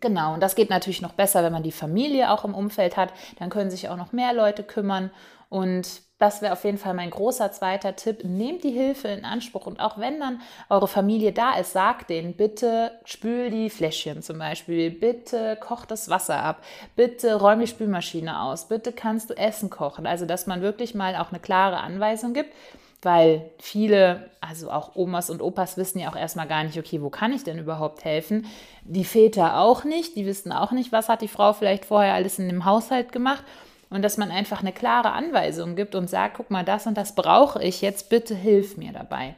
Genau, 0.00 0.34
und 0.34 0.42
das 0.42 0.54
geht 0.54 0.70
natürlich 0.70 1.02
noch 1.02 1.12
besser, 1.12 1.44
wenn 1.44 1.52
man 1.52 1.62
die 1.62 1.72
Familie 1.72 2.30
auch 2.30 2.44
im 2.44 2.54
Umfeld 2.54 2.96
hat. 2.96 3.12
Dann 3.38 3.50
können 3.50 3.70
sich 3.70 3.88
auch 3.90 3.96
noch 3.96 4.12
mehr 4.12 4.32
Leute 4.32 4.62
kümmern. 4.62 5.10
Und 5.48 6.02
das 6.18 6.40
wäre 6.40 6.54
auf 6.54 6.64
jeden 6.64 6.78
Fall 6.78 6.94
mein 6.94 7.10
großer 7.10 7.52
zweiter 7.52 7.94
Tipp. 7.94 8.24
Nehmt 8.24 8.64
die 8.64 8.70
Hilfe 8.70 9.08
in 9.08 9.26
Anspruch 9.26 9.66
und 9.66 9.80
auch 9.80 9.98
wenn 9.98 10.18
dann 10.18 10.40
eure 10.70 10.88
Familie 10.88 11.32
da 11.32 11.58
ist, 11.58 11.72
sagt 11.72 12.08
denen, 12.08 12.34
bitte 12.34 12.92
spül 13.04 13.50
die 13.50 13.68
Fläschchen 13.68 14.22
zum 14.22 14.38
Beispiel, 14.38 14.90
bitte 14.90 15.56
koch 15.60 15.84
das 15.84 16.08
Wasser 16.08 16.42
ab, 16.42 16.62
bitte 16.94 17.34
räum 17.34 17.60
die 17.60 17.66
Spülmaschine 17.66 18.40
aus, 18.40 18.68
bitte 18.68 18.92
kannst 18.92 19.28
du 19.28 19.34
Essen 19.34 19.68
kochen. 19.68 20.06
Also, 20.06 20.24
dass 20.24 20.46
man 20.46 20.62
wirklich 20.62 20.94
mal 20.94 21.16
auch 21.16 21.30
eine 21.30 21.40
klare 21.40 21.80
Anweisung 21.80 22.32
gibt, 22.32 22.54
weil 23.02 23.50
viele, 23.58 24.30
also 24.40 24.70
auch 24.70 24.96
Omas 24.96 25.28
und 25.28 25.42
Opas 25.42 25.76
wissen 25.76 25.98
ja 25.98 26.10
auch 26.10 26.16
erstmal 26.16 26.48
gar 26.48 26.64
nicht, 26.64 26.78
okay, 26.78 27.02
wo 27.02 27.10
kann 27.10 27.34
ich 27.34 27.44
denn 27.44 27.58
überhaupt 27.58 28.06
helfen? 28.06 28.46
Die 28.84 29.04
Väter 29.04 29.60
auch 29.60 29.84
nicht, 29.84 30.16
die 30.16 30.24
wissen 30.24 30.50
auch 30.50 30.72
nicht, 30.72 30.92
was 30.92 31.10
hat 31.10 31.20
die 31.20 31.28
Frau 31.28 31.52
vielleicht 31.52 31.84
vorher 31.84 32.14
alles 32.14 32.38
in 32.38 32.48
dem 32.48 32.64
Haushalt 32.64 33.12
gemacht. 33.12 33.44
Und 33.88 34.02
dass 34.02 34.16
man 34.16 34.30
einfach 34.30 34.60
eine 34.60 34.72
klare 34.72 35.12
Anweisung 35.12 35.76
gibt 35.76 35.94
und 35.94 36.10
sagt, 36.10 36.36
guck 36.36 36.50
mal, 36.50 36.64
das 36.64 36.86
und 36.86 36.96
das 36.96 37.14
brauche 37.14 37.62
ich 37.62 37.82
jetzt, 37.82 38.08
bitte 38.08 38.34
hilf 38.34 38.76
mir 38.76 38.92
dabei. 38.92 39.34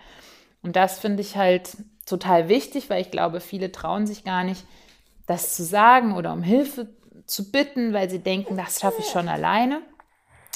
Und 0.62 0.76
das 0.76 0.98
finde 0.98 1.20
ich 1.20 1.36
halt 1.36 1.76
total 2.06 2.48
wichtig, 2.48 2.88
weil 2.88 3.02
ich 3.02 3.10
glaube, 3.10 3.40
viele 3.40 3.70
trauen 3.70 4.06
sich 4.06 4.24
gar 4.24 4.44
nicht, 4.44 4.64
das 5.26 5.54
zu 5.54 5.62
sagen 5.62 6.14
oder 6.16 6.32
um 6.32 6.42
Hilfe 6.42 6.88
zu 7.26 7.52
bitten, 7.52 7.92
weil 7.92 8.08
sie 8.08 8.20
denken, 8.20 8.56
das 8.56 8.80
schaffe 8.80 9.00
ich 9.00 9.08
schon 9.08 9.28
alleine. 9.28 9.82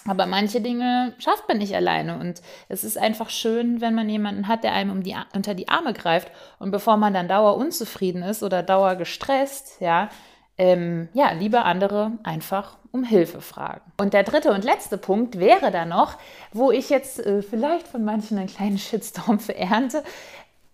Aber 0.07 0.27
manche 0.27 0.61
Dinge 0.61 1.15
schafft 1.19 1.47
man 1.47 1.59
nicht 1.59 1.77
alleine. 1.77 2.19
Und 2.19 2.43
es 2.69 2.83
ist 2.83 2.99
einfach 2.99 3.31
schön, 3.31 3.81
wenn 3.81 3.95
man 3.95 4.09
jemanden 4.09 4.49
hat, 4.49 4.65
der 4.65 4.73
einem 4.73 4.91
um 4.91 5.03
die, 5.03 5.15
unter 5.35 5.55
die 5.55 5.69
Arme 5.69 5.93
greift. 5.93 6.31
Und 6.59 6.73
bevor 6.73 6.97
man 6.97 7.15
dann 7.15 7.29
dauer 7.29 7.57
unzufrieden 7.57 8.23
ist 8.23 8.43
oder 8.43 8.63
dauer 8.63 8.97
gestresst, 8.97 9.81
ja, 9.81 10.09
ähm, 10.63 11.09
ja, 11.13 11.33
lieber 11.33 11.65
andere 11.65 12.13
einfach 12.23 12.77
um 12.93 13.03
Hilfe 13.03 13.41
fragen. 13.41 13.81
Und 13.99 14.15
der 14.15 14.23
dritte 14.23 14.53
und 14.53 14.63
letzte 14.63 14.97
Punkt 14.97 15.41
wäre 15.41 15.73
dann 15.73 15.89
noch, 15.89 16.19
wo 16.53 16.71
ich 16.71 16.89
jetzt 16.89 17.19
äh, 17.19 17.43
vielleicht 17.43 17.89
von 17.89 18.05
manchen 18.05 18.39
einen 18.39 18.47
kleinen 18.47 18.79
Shitstorm 18.79 19.41
verernte, 19.41 20.05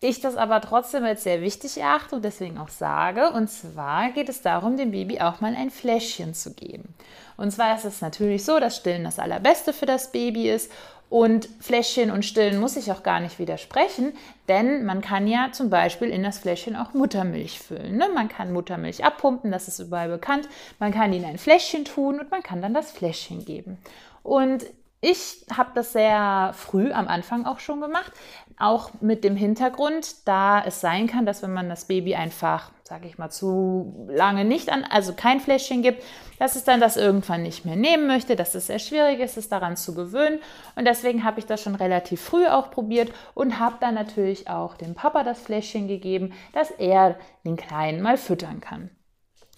ich 0.01 0.21
das 0.21 0.37
aber 0.37 0.61
trotzdem 0.61 1.05
als 1.05 1.25
sehr 1.25 1.41
wichtig 1.41 1.79
erachte 1.79 2.17
und 2.17 2.25
deswegen 2.25 2.59
auch 2.59 2.69
sage. 2.69 3.31
Und 3.31 3.49
zwar 3.49 4.11
geht 4.11 4.29
es 4.29 4.43
darum, 4.43 4.77
dem 4.77 4.91
Baby 4.91 5.21
auch 5.21 5.41
mal 5.41 5.57
ein 5.57 5.71
Fläschchen 5.71 6.35
zu 6.35 6.53
geben. 6.53 6.95
Und 7.39 7.51
zwar 7.51 7.75
ist 7.75 7.87
es 7.87 8.03
natürlich 8.03 8.45
so, 8.45 8.61
dass 8.61 8.77
Stillen 8.77 9.05
das 9.05 9.19
Allerbeste 9.19 9.73
für 9.73 9.87
das 9.87 10.13
Baby 10.13 10.51
ist 10.51 10.71
und 11.11 11.49
Fläschchen 11.61 12.11
und 12.11 12.25
Stillen 12.25 12.59
muss 12.59 12.77
ich 12.77 12.93
auch 12.93 13.03
gar 13.03 13.21
nicht 13.21 13.39
widersprechen, 13.39 14.13
denn 14.47 14.85
man 14.85 15.01
kann 15.01 15.27
ja 15.27 15.51
zum 15.53 15.71
Beispiel 15.71 16.11
in 16.11 16.23
das 16.23 16.39
Fläschchen 16.39 16.77
auch 16.77 16.93
Muttermilch 16.93 17.59
füllen. 17.59 17.97
Ne? 17.97 18.09
Man 18.15 18.29
kann 18.29 18.53
Muttermilch 18.53 19.05
abpumpen, 19.05 19.51
das 19.51 19.69
ist 19.69 19.79
überall 19.79 20.09
bekannt. 20.09 20.49
Man 20.79 20.93
kann 20.93 21.13
ihn 21.13 21.23
in 21.23 21.31
ein 21.31 21.39
Fläschchen 21.39 21.85
tun 21.85 22.21
und 22.21 22.31
man 22.31 22.43
kann 22.43 22.61
dann 22.61 22.75
das 22.75 22.91
Fläschchen 22.91 23.45
geben. 23.45 23.79
Und 24.23 24.67
ich 25.01 25.47
habe 25.57 25.71
das 25.75 25.93
sehr 25.93 26.53
früh 26.55 26.91
am 26.93 27.09
Anfang 27.09 27.47
auch 27.47 27.61
schon 27.61 27.81
gemacht, 27.81 28.13
auch 28.59 28.91
mit 29.01 29.25
dem 29.25 29.37
Hintergrund, 29.37 30.27
da 30.27 30.63
es 30.65 30.81
sein 30.81 31.07
kann, 31.07 31.27
dass 31.27 31.43
wenn 31.43 31.53
man 31.53 31.69
das 31.69 31.85
Baby 31.85 32.15
einfach, 32.15 32.73
sage 32.83 33.07
ich 33.07 33.19
mal, 33.19 33.31
zu 33.31 34.09
lange 34.11 34.45
nicht 34.45 34.71
an, 34.71 34.85
also 34.85 35.13
kein 35.13 35.41
Fläschchen 35.41 35.83
gibt, 35.83 36.03
dass 36.39 36.57
es 36.57 36.65
dann 36.65 36.81
das 36.81 36.97
irgendwann 36.97 37.43
nicht 37.43 37.65
mehr 37.65 37.77
nehmen 37.77 38.07
möchte, 38.07 38.37
dass 38.37 38.55
es 38.55 38.67
sehr 38.67 38.79
schwierig 38.79 39.21
ist, 39.21 39.37
es 39.37 39.49
daran 39.49 39.77
zu 39.77 39.95
gewöhnen. 39.95 40.41
Und 40.75 40.87
deswegen 40.87 41.25
habe 41.25 41.39
ich 41.39 41.47
das 41.47 41.63
schon 41.63 41.75
relativ 41.75 42.21
früh 42.21 42.47
auch 42.47 42.71
probiert 42.71 43.13
und 43.35 43.59
habe 43.59 43.77
dann 43.81 43.95
natürlich 43.95 44.49
auch 44.49 44.77
dem 44.77 44.95
Papa 44.95 45.23
das 45.23 45.41
Fläschchen 45.41 45.89
gegeben, 45.89 46.33
dass 46.53 46.71
er 46.71 47.17
den 47.45 47.57
Kleinen 47.57 48.03
mal 48.03 48.17
füttern 48.17 48.61
kann. 48.61 48.91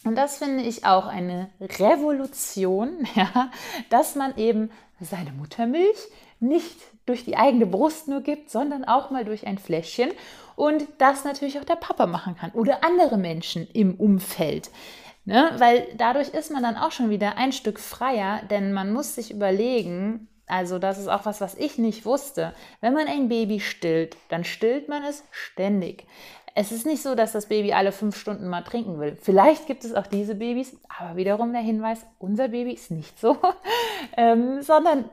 Und 0.04 0.16
das 0.16 0.38
finde 0.38 0.62
ich 0.62 0.86
auch 0.86 1.06
eine 1.06 1.50
Revolution, 1.60 3.06
ja, 3.14 3.50
dass 3.90 4.14
man 4.14 4.36
eben 4.36 4.70
seine 5.00 5.32
Muttermilch 5.32 5.98
nicht 6.40 6.78
durch 7.06 7.24
die 7.24 7.36
eigene 7.36 7.66
Brust 7.66 8.08
nur 8.08 8.20
gibt, 8.20 8.50
sondern 8.50 8.84
auch 8.84 9.10
mal 9.10 9.24
durch 9.24 9.46
ein 9.46 9.58
Fläschchen 9.58 10.10
und 10.56 10.86
das 10.98 11.24
natürlich 11.24 11.58
auch 11.58 11.64
der 11.64 11.76
Papa 11.76 12.06
machen 12.06 12.36
kann 12.36 12.50
oder 12.52 12.84
andere 12.84 13.16
Menschen 13.16 13.66
im 13.72 13.94
Umfeld. 13.94 14.70
Ne? 15.24 15.50
Weil 15.58 15.86
dadurch 15.96 16.30
ist 16.30 16.50
man 16.50 16.62
dann 16.62 16.76
auch 16.76 16.92
schon 16.92 17.10
wieder 17.10 17.36
ein 17.36 17.52
Stück 17.52 17.78
freier, 17.78 18.42
denn 18.50 18.72
man 18.72 18.92
muss 18.92 19.14
sich 19.14 19.30
überlegen, 19.30 20.28
also 20.46 20.78
das 20.78 20.98
ist 20.98 21.08
auch 21.08 21.24
was, 21.26 21.40
was 21.40 21.54
ich 21.54 21.78
nicht 21.78 22.04
wusste. 22.04 22.54
Wenn 22.80 22.94
man 22.94 23.06
ein 23.06 23.28
Baby 23.28 23.60
stillt, 23.60 24.16
dann 24.28 24.44
stillt 24.44 24.88
man 24.88 25.04
es 25.04 25.22
ständig. 25.30 26.06
Es 26.54 26.72
ist 26.72 26.84
nicht 26.84 27.02
so, 27.02 27.14
dass 27.14 27.32
das 27.32 27.46
Baby 27.46 27.72
alle 27.72 27.92
fünf 27.92 28.16
Stunden 28.16 28.48
mal 28.48 28.62
trinken 28.62 28.98
will. 28.98 29.16
Vielleicht 29.20 29.66
gibt 29.66 29.84
es 29.84 29.94
auch 29.94 30.06
diese 30.06 30.34
Babys, 30.34 30.76
aber 30.98 31.16
wiederum 31.16 31.52
der 31.52 31.62
Hinweis, 31.62 32.04
unser 32.18 32.48
Baby 32.48 32.72
ist 32.72 32.90
nicht 32.90 33.18
so, 33.20 33.36
ähm, 34.16 34.60
sondern 34.62 35.04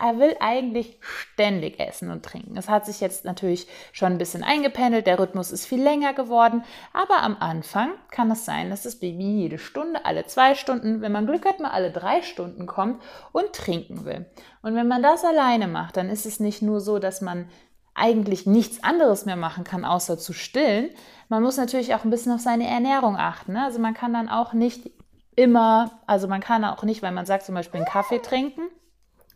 er 0.00 0.18
will 0.18 0.34
eigentlich 0.40 0.98
ständig 1.00 1.78
essen 1.78 2.10
und 2.10 2.24
trinken. 2.24 2.56
Es 2.56 2.68
hat 2.68 2.86
sich 2.86 3.00
jetzt 3.00 3.24
natürlich 3.24 3.66
schon 3.92 4.12
ein 4.12 4.18
bisschen 4.18 4.42
eingependelt, 4.42 5.06
der 5.06 5.18
Rhythmus 5.18 5.52
ist 5.52 5.66
viel 5.66 5.82
länger 5.82 6.14
geworden, 6.14 6.64
aber 6.92 7.22
am 7.22 7.36
Anfang 7.38 7.90
kann 8.10 8.30
es 8.30 8.44
sein, 8.44 8.70
dass 8.70 8.82
das 8.82 8.96
Baby 8.96 9.42
jede 9.42 9.58
Stunde, 9.58 10.04
alle 10.04 10.26
zwei 10.26 10.54
Stunden, 10.54 11.02
wenn 11.02 11.12
man 11.12 11.26
Glück 11.26 11.44
hat, 11.44 11.60
mal 11.60 11.70
alle 11.70 11.90
drei 11.90 12.22
Stunden 12.22 12.66
kommt 12.66 13.02
und 13.32 13.52
trinken 13.52 14.04
will. 14.04 14.26
Und 14.62 14.74
wenn 14.74 14.88
man 14.88 15.02
das 15.02 15.24
alleine 15.24 15.68
macht, 15.68 15.96
dann 15.96 16.08
ist 16.08 16.26
es 16.26 16.40
nicht 16.40 16.62
nur 16.62 16.80
so, 16.80 16.98
dass 16.98 17.20
man 17.20 17.48
eigentlich 17.94 18.46
nichts 18.46 18.82
anderes 18.82 19.26
mehr 19.26 19.36
machen 19.36 19.64
kann, 19.64 19.84
außer 19.84 20.18
zu 20.18 20.32
stillen. 20.32 20.90
Man 21.28 21.42
muss 21.42 21.58
natürlich 21.58 21.94
auch 21.94 22.04
ein 22.04 22.10
bisschen 22.10 22.32
auf 22.32 22.40
seine 22.40 22.66
Ernährung 22.66 23.16
achten. 23.16 23.52
Ne? 23.52 23.64
Also 23.64 23.78
man 23.78 23.92
kann 23.92 24.14
dann 24.14 24.30
auch 24.30 24.54
nicht 24.54 24.90
immer, 25.36 26.00
also 26.06 26.28
man 26.28 26.40
kann 26.40 26.64
auch 26.64 26.82
nicht, 26.82 27.02
weil 27.02 27.12
man 27.12 27.26
sagt 27.26 27.44
zum 27.44 27.54
Beispiel 27.54 27.80
einen 27.80 27.88
Kaffee 27.88 28.20
trinken, 28.20 28.62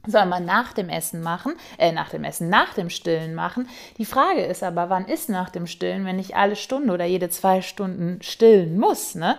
soll 0.06 0.26
man 0.26 0.44
nach 0.44 0.72
dem 0.72 0.88
Essen 0.88 1.22
machen, 1.22 1.54
äh, 1.78 1.92
nach 1.92 2.10
dem 2.10 2.24
Essen, 2.24 2.48
nach 2.48 2.74
dem 2.74 2.90
Stillen 2.90 3.34
machen. 3.34 3.68
Die 3.98 4.04
Frage 4.04 4.42
ist 4.42 4.62
aber, 4.62 4.90
wann 4.90 5.06
ist 5.06 5.28
nach 5.28 5.50
dem 5.50 5.66
Stillen, 5.66 6.04
wenn 6.04 6.18
ich 6.18 6.36
alle 6.36 6.56
Stunde 6.56 6.92
oder 6.92 7.04
jede 7.04 7.28
zwei 7.28 7.62
Stunden 7.62 8.20
stillen 8.22 8.78
muss, 8.78 9.14
ne? 9.14 9.36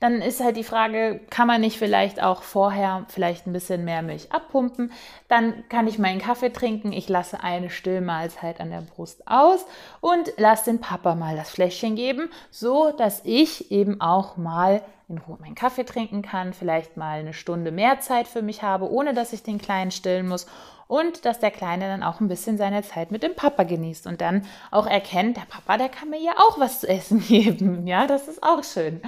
Dann 0.00 0.20
ist 0.20 0.42
halt 0.42 0.56
die 0.56 0.64
Frage, 0.64 1.20
kann 1.30 1.46
man 1.46 1.62
nicht 1.62 1.78
vielleicht 1.78 2.22
auch 2.22 2.42
vorher 2.42 3.06
vielleicht 3.08 3.46
ein 3.46 3.54
bisschen 3.54 3.84
mehr 3.84 4.02
Milch 4.02 4.32
abpumpen? 4.32 4.92
Dann 5.28 5.66
kann 5.70 5.86
ich 5.86 5.98
meinen 5.98 6.20
Kaffee 6.20 6.52
trinken, 6.52 6.92
ich 6.92 7.08
lasse 7.08 7.42
eine 7.42 7.70
Stillmahlzeit 7.70 8.60
an 8.60 8.70
der 8.70 8.82
Brust 8.82 9.26
aus 9.26 9.64
und 10.00 10.32
lasse 10.36 10.66
den 10.66 10.80
Papa 10.80 11.14
mal 11.14 11.36
das 11.36 11.50
Fläschchen 11.50 11.96
geben, 11.96 12.28
so 12.50 12.90
dass 12.90 13.22
ich 13.24 13.70
eben 13.70 14.00
auch 14.00 14.36
mal 14.36 14.82
in 15.14 15.22
Ruhe 15.22 15.38
meinen 15.40 15.54
Kaffee 15.54 15.84
trinken 15.84 16.22
kann, 16.22 16.52
vielleicht 16.52 16.96
mal 16.96 17.20
eine 17.20 17.32
Stunde 17.32 17.70
mehr 17.70 18.00
Zeit 18.00 18.28
für 18.28 18.42
mich 18.42 18.62
habe, 18.62 18.90
ohne 18.90 19.14
dass 19.14 19.32
ich 19.32 19.42
den 19.42 19.58
Kleinen 19.58 19.90
stillen 19.90 20.28
muss 20.28 20.46
und 20.86 21.24
dass 21.24 21.38
der 21.38 21.50
Kleine 21.50 21.88
dann 21.88 22.02
auch 22.02 22.20
ein 22.20 22.28
bisschen 22.28 22.58
seine 22.58 22.82
Zeit 22.82 23.10
mit 23.10 23.22
dem 23.22 23.34
Papa 23.34 23.62
genießt 23.62 24.06
und 24.06 24.20
dann 24.20 24.46
auch 24.70 24.86
erkennt, 24.86 25.36
der 25.36 25.46
Papa, 25.48 25.78
der 25.78 25.88
kann 25.88 26.10
mir 26.10 26.20
ja 26.20 26.32
auch 26.38 26.58
was 26.58 26.80
zu 26.80 26.88
essen 26.88 27.20
geben. 27.26 27.86
Ja, 27.86 28.06
das 28.06 28.28
ist 28.28 28.42
auch 28.42 28.62
schön. 28.64 29.00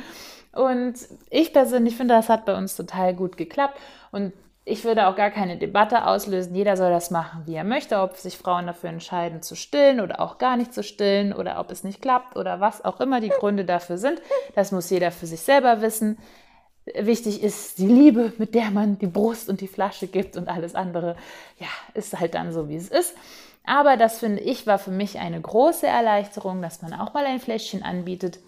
Und 0.52 0.94
ich 1.28 1.52
persönlich 1.52 1.96
finde, 1.96 2.14
das 2.14 2.28
hat 2.28 2.46
bei 2.46 2.56
uns 2.56 2.76
total 2.76 3.14
gut 3.14 3.36
geklappt 3.36 3.78
und 4.10 4.32
ich 4.68 4.84
würde 4.84 5.06
auch 5.06 5.14
gar 5.14 5.30
keine 5.30 5.56
Debatte 5.56 6.06
auslösen. 6.06 6.56
Jeder 6.56 6.76
soll 6.76 6.90
das 6.90 7.12
machen, 7.12 7.42
wie 7.46 7.54
er 7.54 7.62
möchte, 7.62 8.00
ob 8.00 8.16
sich 8.16 8.36
Frauen 8.36 8.66
dafür 8.66 8.90
entscheiden, 8.90 9.40
zu 9.40 9.54
stillen 9.54 10.00
oder 10.00 10.20
auch 10.20 10.38
gar 10.38 10.56
nicht 10.56 10.74
zu 10.74 10.82
stillen 10.82 11.32
oder 11.32 11.60
ob 11.60 11.70
es 11.70 11.84
nicht 11.84 12.02
klappt 12.02 12.36
oder 12.36 12.58
was 12.58 12.84
auch 12.84 13.00
immer 13.00 13.20
die 13.20 13.28
Gründe 13.28 13.64
dafür 13.64 13.96
sind. 13.96 14.20
Das 14.56 14.72
muss 14.72 14.90
jeder 14.90 15.12
für 15.12 15.26
sich 15.26 15.40
selber 15.40 15.82
wissen. 15.82 16.18
Wichtig 16.96 17.44
ist 17.44 17.78
die 17.78 17.86
Liebe, 17.86 18.32
mit 18.38 18.56
der 18.56 18.72
man 18.72 18.98
die 18.98 19.06
Brust 19.06 19.48
und 19.48 19.60
die 19.60 19.68
Flasche 19.68 20.08
gibt 20.08 20.36
und 20.36 20.48
alles 20.48 20.74
andere, 20.74 21.14
ja, 21.60 21.68
ist 21.94 22.18
halt 22.18 22.34
dann 22.34 22.52
so, 22.52 22.68
wie 22.68 22.76
es 22.76 22.88
ist. 22.88 23.14
Aber 23.64 23.96
das 23.96 24.18
finde 24.18 24.42
ich 24.42 24.66
war 24.66 24.80
für 24.80 24.90
mich 24.90 25.20
eine 25.20 25.40
große 25.40 25.86
Erleichterung, 25.86 26.60
dass 26.60 26.82
man 26.82 26.92
auch 26.92 27.14
mal 27.14 27.24
ein 27.24 27.38
Fläschchen 27.38 27.84
anbietet, 27.84 28.40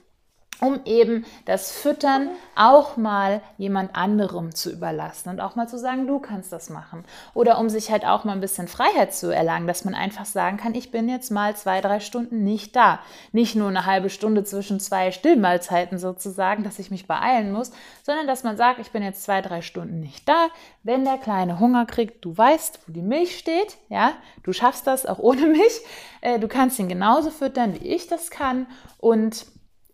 um 0.60 0.80
eben 0.84 1.24
das 1.44 1.70
Füttern 1.70 2.30
auch 2.56 2.96
mal 2.96 3.40
jemand 3.58 3.94
anderem 3.94 4.54
zu 4.54 4.72
überlassen 4.72 5.28
und 5.28 5.40
auch 5.40 5.54
mal 5.54 5.68
zu 5.68 5.78
sagen, 5.78 6.06
du 6.06 6.18
kannst 6.18 6.52
das 6.52 6.68
machen. 6.68 7.04
Oder 7.34 7.58
um 7.58 7.68
sich 7.68 7.90
halt 7.90 8.04
auch 8.04 8.24
mal 8.24 8.32
ein 8.32 8.40
bisschen 8.40 8.66
Freiheit 8.66 9.14
zu 9.14 9.32
erlangen, 9.32 9.68
dass 9.68 9.84
man 9.84 9.94
einfach 9.94 10.24
sagen 10.24 10.56
kann, 10.56 10.74
ich 10.74 10.90
bin 10.90 11.08
jetzt 11.08 11.30
mal 11.30 11.54
zwei, 11.54 11.80
drei 11.80 12.00
Stunden 12.00 12.42
nicht 12.42 12.74
da. 12.74 12.98
Nicht 13.32 13.54
nur 13.54 13.68
eine 13.68 13.86
halbe 13.86 14.10
Stunde 14.10 14.42
zwischen 14.42 14.80
zwei 14.80 15.12
Stillmahlzeiten 15.12 15.98
sozusagen, 15.98 16.64
dass 16.64 16.78
ich 16.78 16.90
mich 16.90 17.06
beeilen 17.06 17.52
muss, 17.52 17.70
sondern 18.02 18.26
dass 18.26 18.42
man 18.42 18.56
sagt, 18.56 18.80
ich 18.80 18.90
bin 18.90 19.02
jetzt 19.02 19.22
zwei, 19.22 19.40
drei 19.42 19.62
Stunden 19.62 20.00
nicht 20.00 20.28
da. 20.28 20.48
Wenn 20.82 21.04
der 21.04 21.18
Kleine 21.18 21.60
Hunger 21.60 21.86
kriegt, 21.86 22.24
du 22.24 22.36
weißt, 22.36 22.80
wo 22.86 22.92
die 22.92 23.02
Milch 23.02 23.38
steht, 23.38 23.76
ja, 23.88 24.12
du 24.42 24.52
schaffst 24.52 24.86
das 24.86 25.06
auch 25.06 25.18
ohne 25.18 25.46
mich. 25.46 25.80
Äh, 26.20 26.40
du 26.40 26.48
kannst 26.48 26.78
ihn 26.80 26.88
genauso 26.88 27.30
füttern, 27.30 27.74
wie 27.74 27.86
ich 27.86 28.08
das 28.08 28.30
kann 28.30 28.66
und 28.98 29.46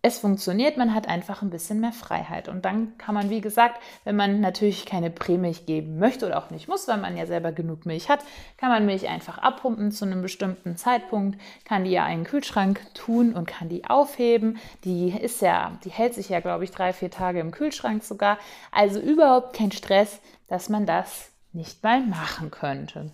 es 0.04 0.18
funktioniert, 0.18 0.76
man 0.76 0.94
hat 0.94 1.08
einfach 1.08 1.40
ein 1.40 1.49
bisschen 1.49 1.80
mehr 1.80 1.94
Freiheit. 1.94 2.50
Und 2.50 2.66
dann 2.66 2.99
kann 2.99 3.14
man, 3.14 3.30
wie 3.30 3.40
gesagt, 3.40 3.80
wenn 4.04 4.16
man 4.16 4.42
natürlich 4.42 4.84
keine 4.84 5.08
Prämilch 5.08 5.64
geben 5.64 5.99
möchte 5.99 6.26
oder 6.26 6.37
auch 6.37 6.50
nicht 6.50 6.68
muss, 6.68 6.87
weil 6.88 6.99
man 6.99 7.16
ja 7.16 7.25
selber 7.25 7.52
genug 7.52 7.87
Milch 7.87 8.11
hat, 8.11 8.20
kann 8.58 8.68
man 8.68 8.84
Milch 8.84 9.08
einfach 9.08 9.38
abpumpen 9.38 9.92
zu 9.92 10.04
einem 10.04 10.20
bestimmten 10.20 10.76
Zeitpunkt, 10.76 11.40
kann 11.64 11.84
die 11.84 11.92
ja 11.92 12.06
in 12.08 12.18
den 12.18 12.25
Kühlschrank 12.26 12.82
tun 12.92 13.32
und 13.32 13.49
kann 13.49 13.70
die 13.70 13.87
aufheben. 13.87 14.58
Die 14.84 15.08
ist 15.08 15.40
ja, 15.40 15.73
die 15.84 15.90
hält 15.90 16.12
sich 16.12 16.28
ja, 16.28 16.40
glaube 16.40 16.64
ich, 16.64 16.70
drei, 16.70 16.92
vier 16.92 17.11
Tage 17.11 17.40
im 17.40 17.50
Kühlschrank 17.50 18.04
sogar. 18.04 18.37
Also 18.73 19.00
überhaupt 19.00 19.56
kein 19.56 19.73
Stress, 19.73 20.20
dass 20.49 20.68
man 20.68 20.84
das 20.84 21.30
nicht 21.54 21.82
mal 21.82 22.02
machen 22.02 22.50
könnte. 22.50 23.11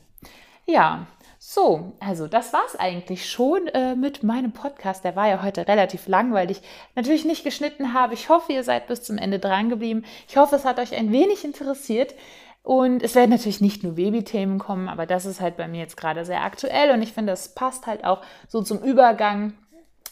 Ja, 0.67 1.07
so, 1.43 1.95
also 2.01 2.29
das 2.29 2.53
war 2.53 2.61
es 2.67 2.77
eigentlich 2.77 3.31
schon 3.31 3.67
äh, 3.69 3.97
mit 3.97 4.23
meinem 4.23 4.53
Podcast. 4.53 5.05
Der 5.05 5.17
war 5.17 5.27
ja 5.27 5.43
heute 5.43 5.67
relativ 5.67 6.07
lang, 6.07 6.35
weil 6.35 6.51
ich 6.51 6.61
natürlich 6.95 7.25
nicht 7.25 7.45
geschnitten 7.45 7.95
habe. 7.95 8.13
Ich 8.13 8.29
hoffe, 8.29 8.53
ihr 8.53 8.63
seid 8.63 8.89
bis 8.89 9.03
zum 9.05 9.17
Ende 9.17 9.39
dran 9.39 9.71
geblieben. 9.71 10.05
Ich 10.29 10.37
hoffe, 10.37 10.57
es 10.57 10.67
hat 10.67 10.79
euch 10.79 10.95
ein 10.95 11.13
wenig 11.13 11.43
interessiert. 11.43 12.15
Und 12.63 13.03
es 13.03 13.15
werden 13.15 13.31
natürlich 13.31 13.63
nicht 13.63 13.83
nur 13.83 13.95
Babythemen 13.95 14.59
kommen, 14.59 14.87
aber 14.87 15.07
das 15.07 15.25
ist 15.25 15.41
halt 15.41 15.57
bei 15.57 15.67
mir 15.67 15.81
jetzt 15.81 15.97
gerade 15.97 16.27
sehr 16.27 16.43
aktuell 16.43 16.91
und 16.91 17.01
ich 17.01 17.15
finde, 17.15 17.33
das 17.33 17.55
passt 17.55 17.87
halt 17.87 18.05
auch 18.05 18.21
so 18.47 18.61
zum 18.63 18.79
Übergang 18.79 19.55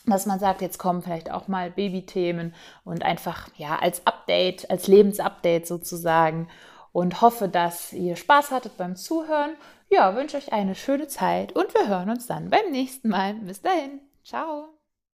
dass 0.06 0.24
man 0.24 0.38
sagt, 0.38 0.62
jetzt 0.62 0.78
kommen 0.78 1.02
vielleicht 1.02 1.30
auch 1.30 1.48
mal 1.48 1.70
Babythemen 1.70 2.54
und 2.84 3.04
einfach 3.04 3.48
ja 3.56 3.76
als 3.76 4.06
Update, 4.06 4.70
als 4.70 4.86
Lebensupdate 4.86 5.66
sozusagen 5.66 6.48
und 6.92 7.20
hoffe, 7.20 7.46
dass 7.46 7.92
ihr 7.92 8.16
Spaß 8.16 8.50
hattet 8.50 8.78
beim 8.78 8.96
Zuhören 8.96 9.50
ja, 9.90 10.14
wünsche 10.14 10.36
euch 10.36 10.52
eine 10.52 10.74
schöne 10.74 11.08
Zeit 11.08 11.52
und 11.52 11.72
wir 11.74 11.88
hören 11.88 12.10
uns 12.10 12.26
dann 12.26 12.50
beim 12.50 12.70
nächsten 12.70 13.08
Mal. 13.08 13.34
Bis 13.34 13.62
dahin. 13.62 14.00
Ciao. 14.24 14.77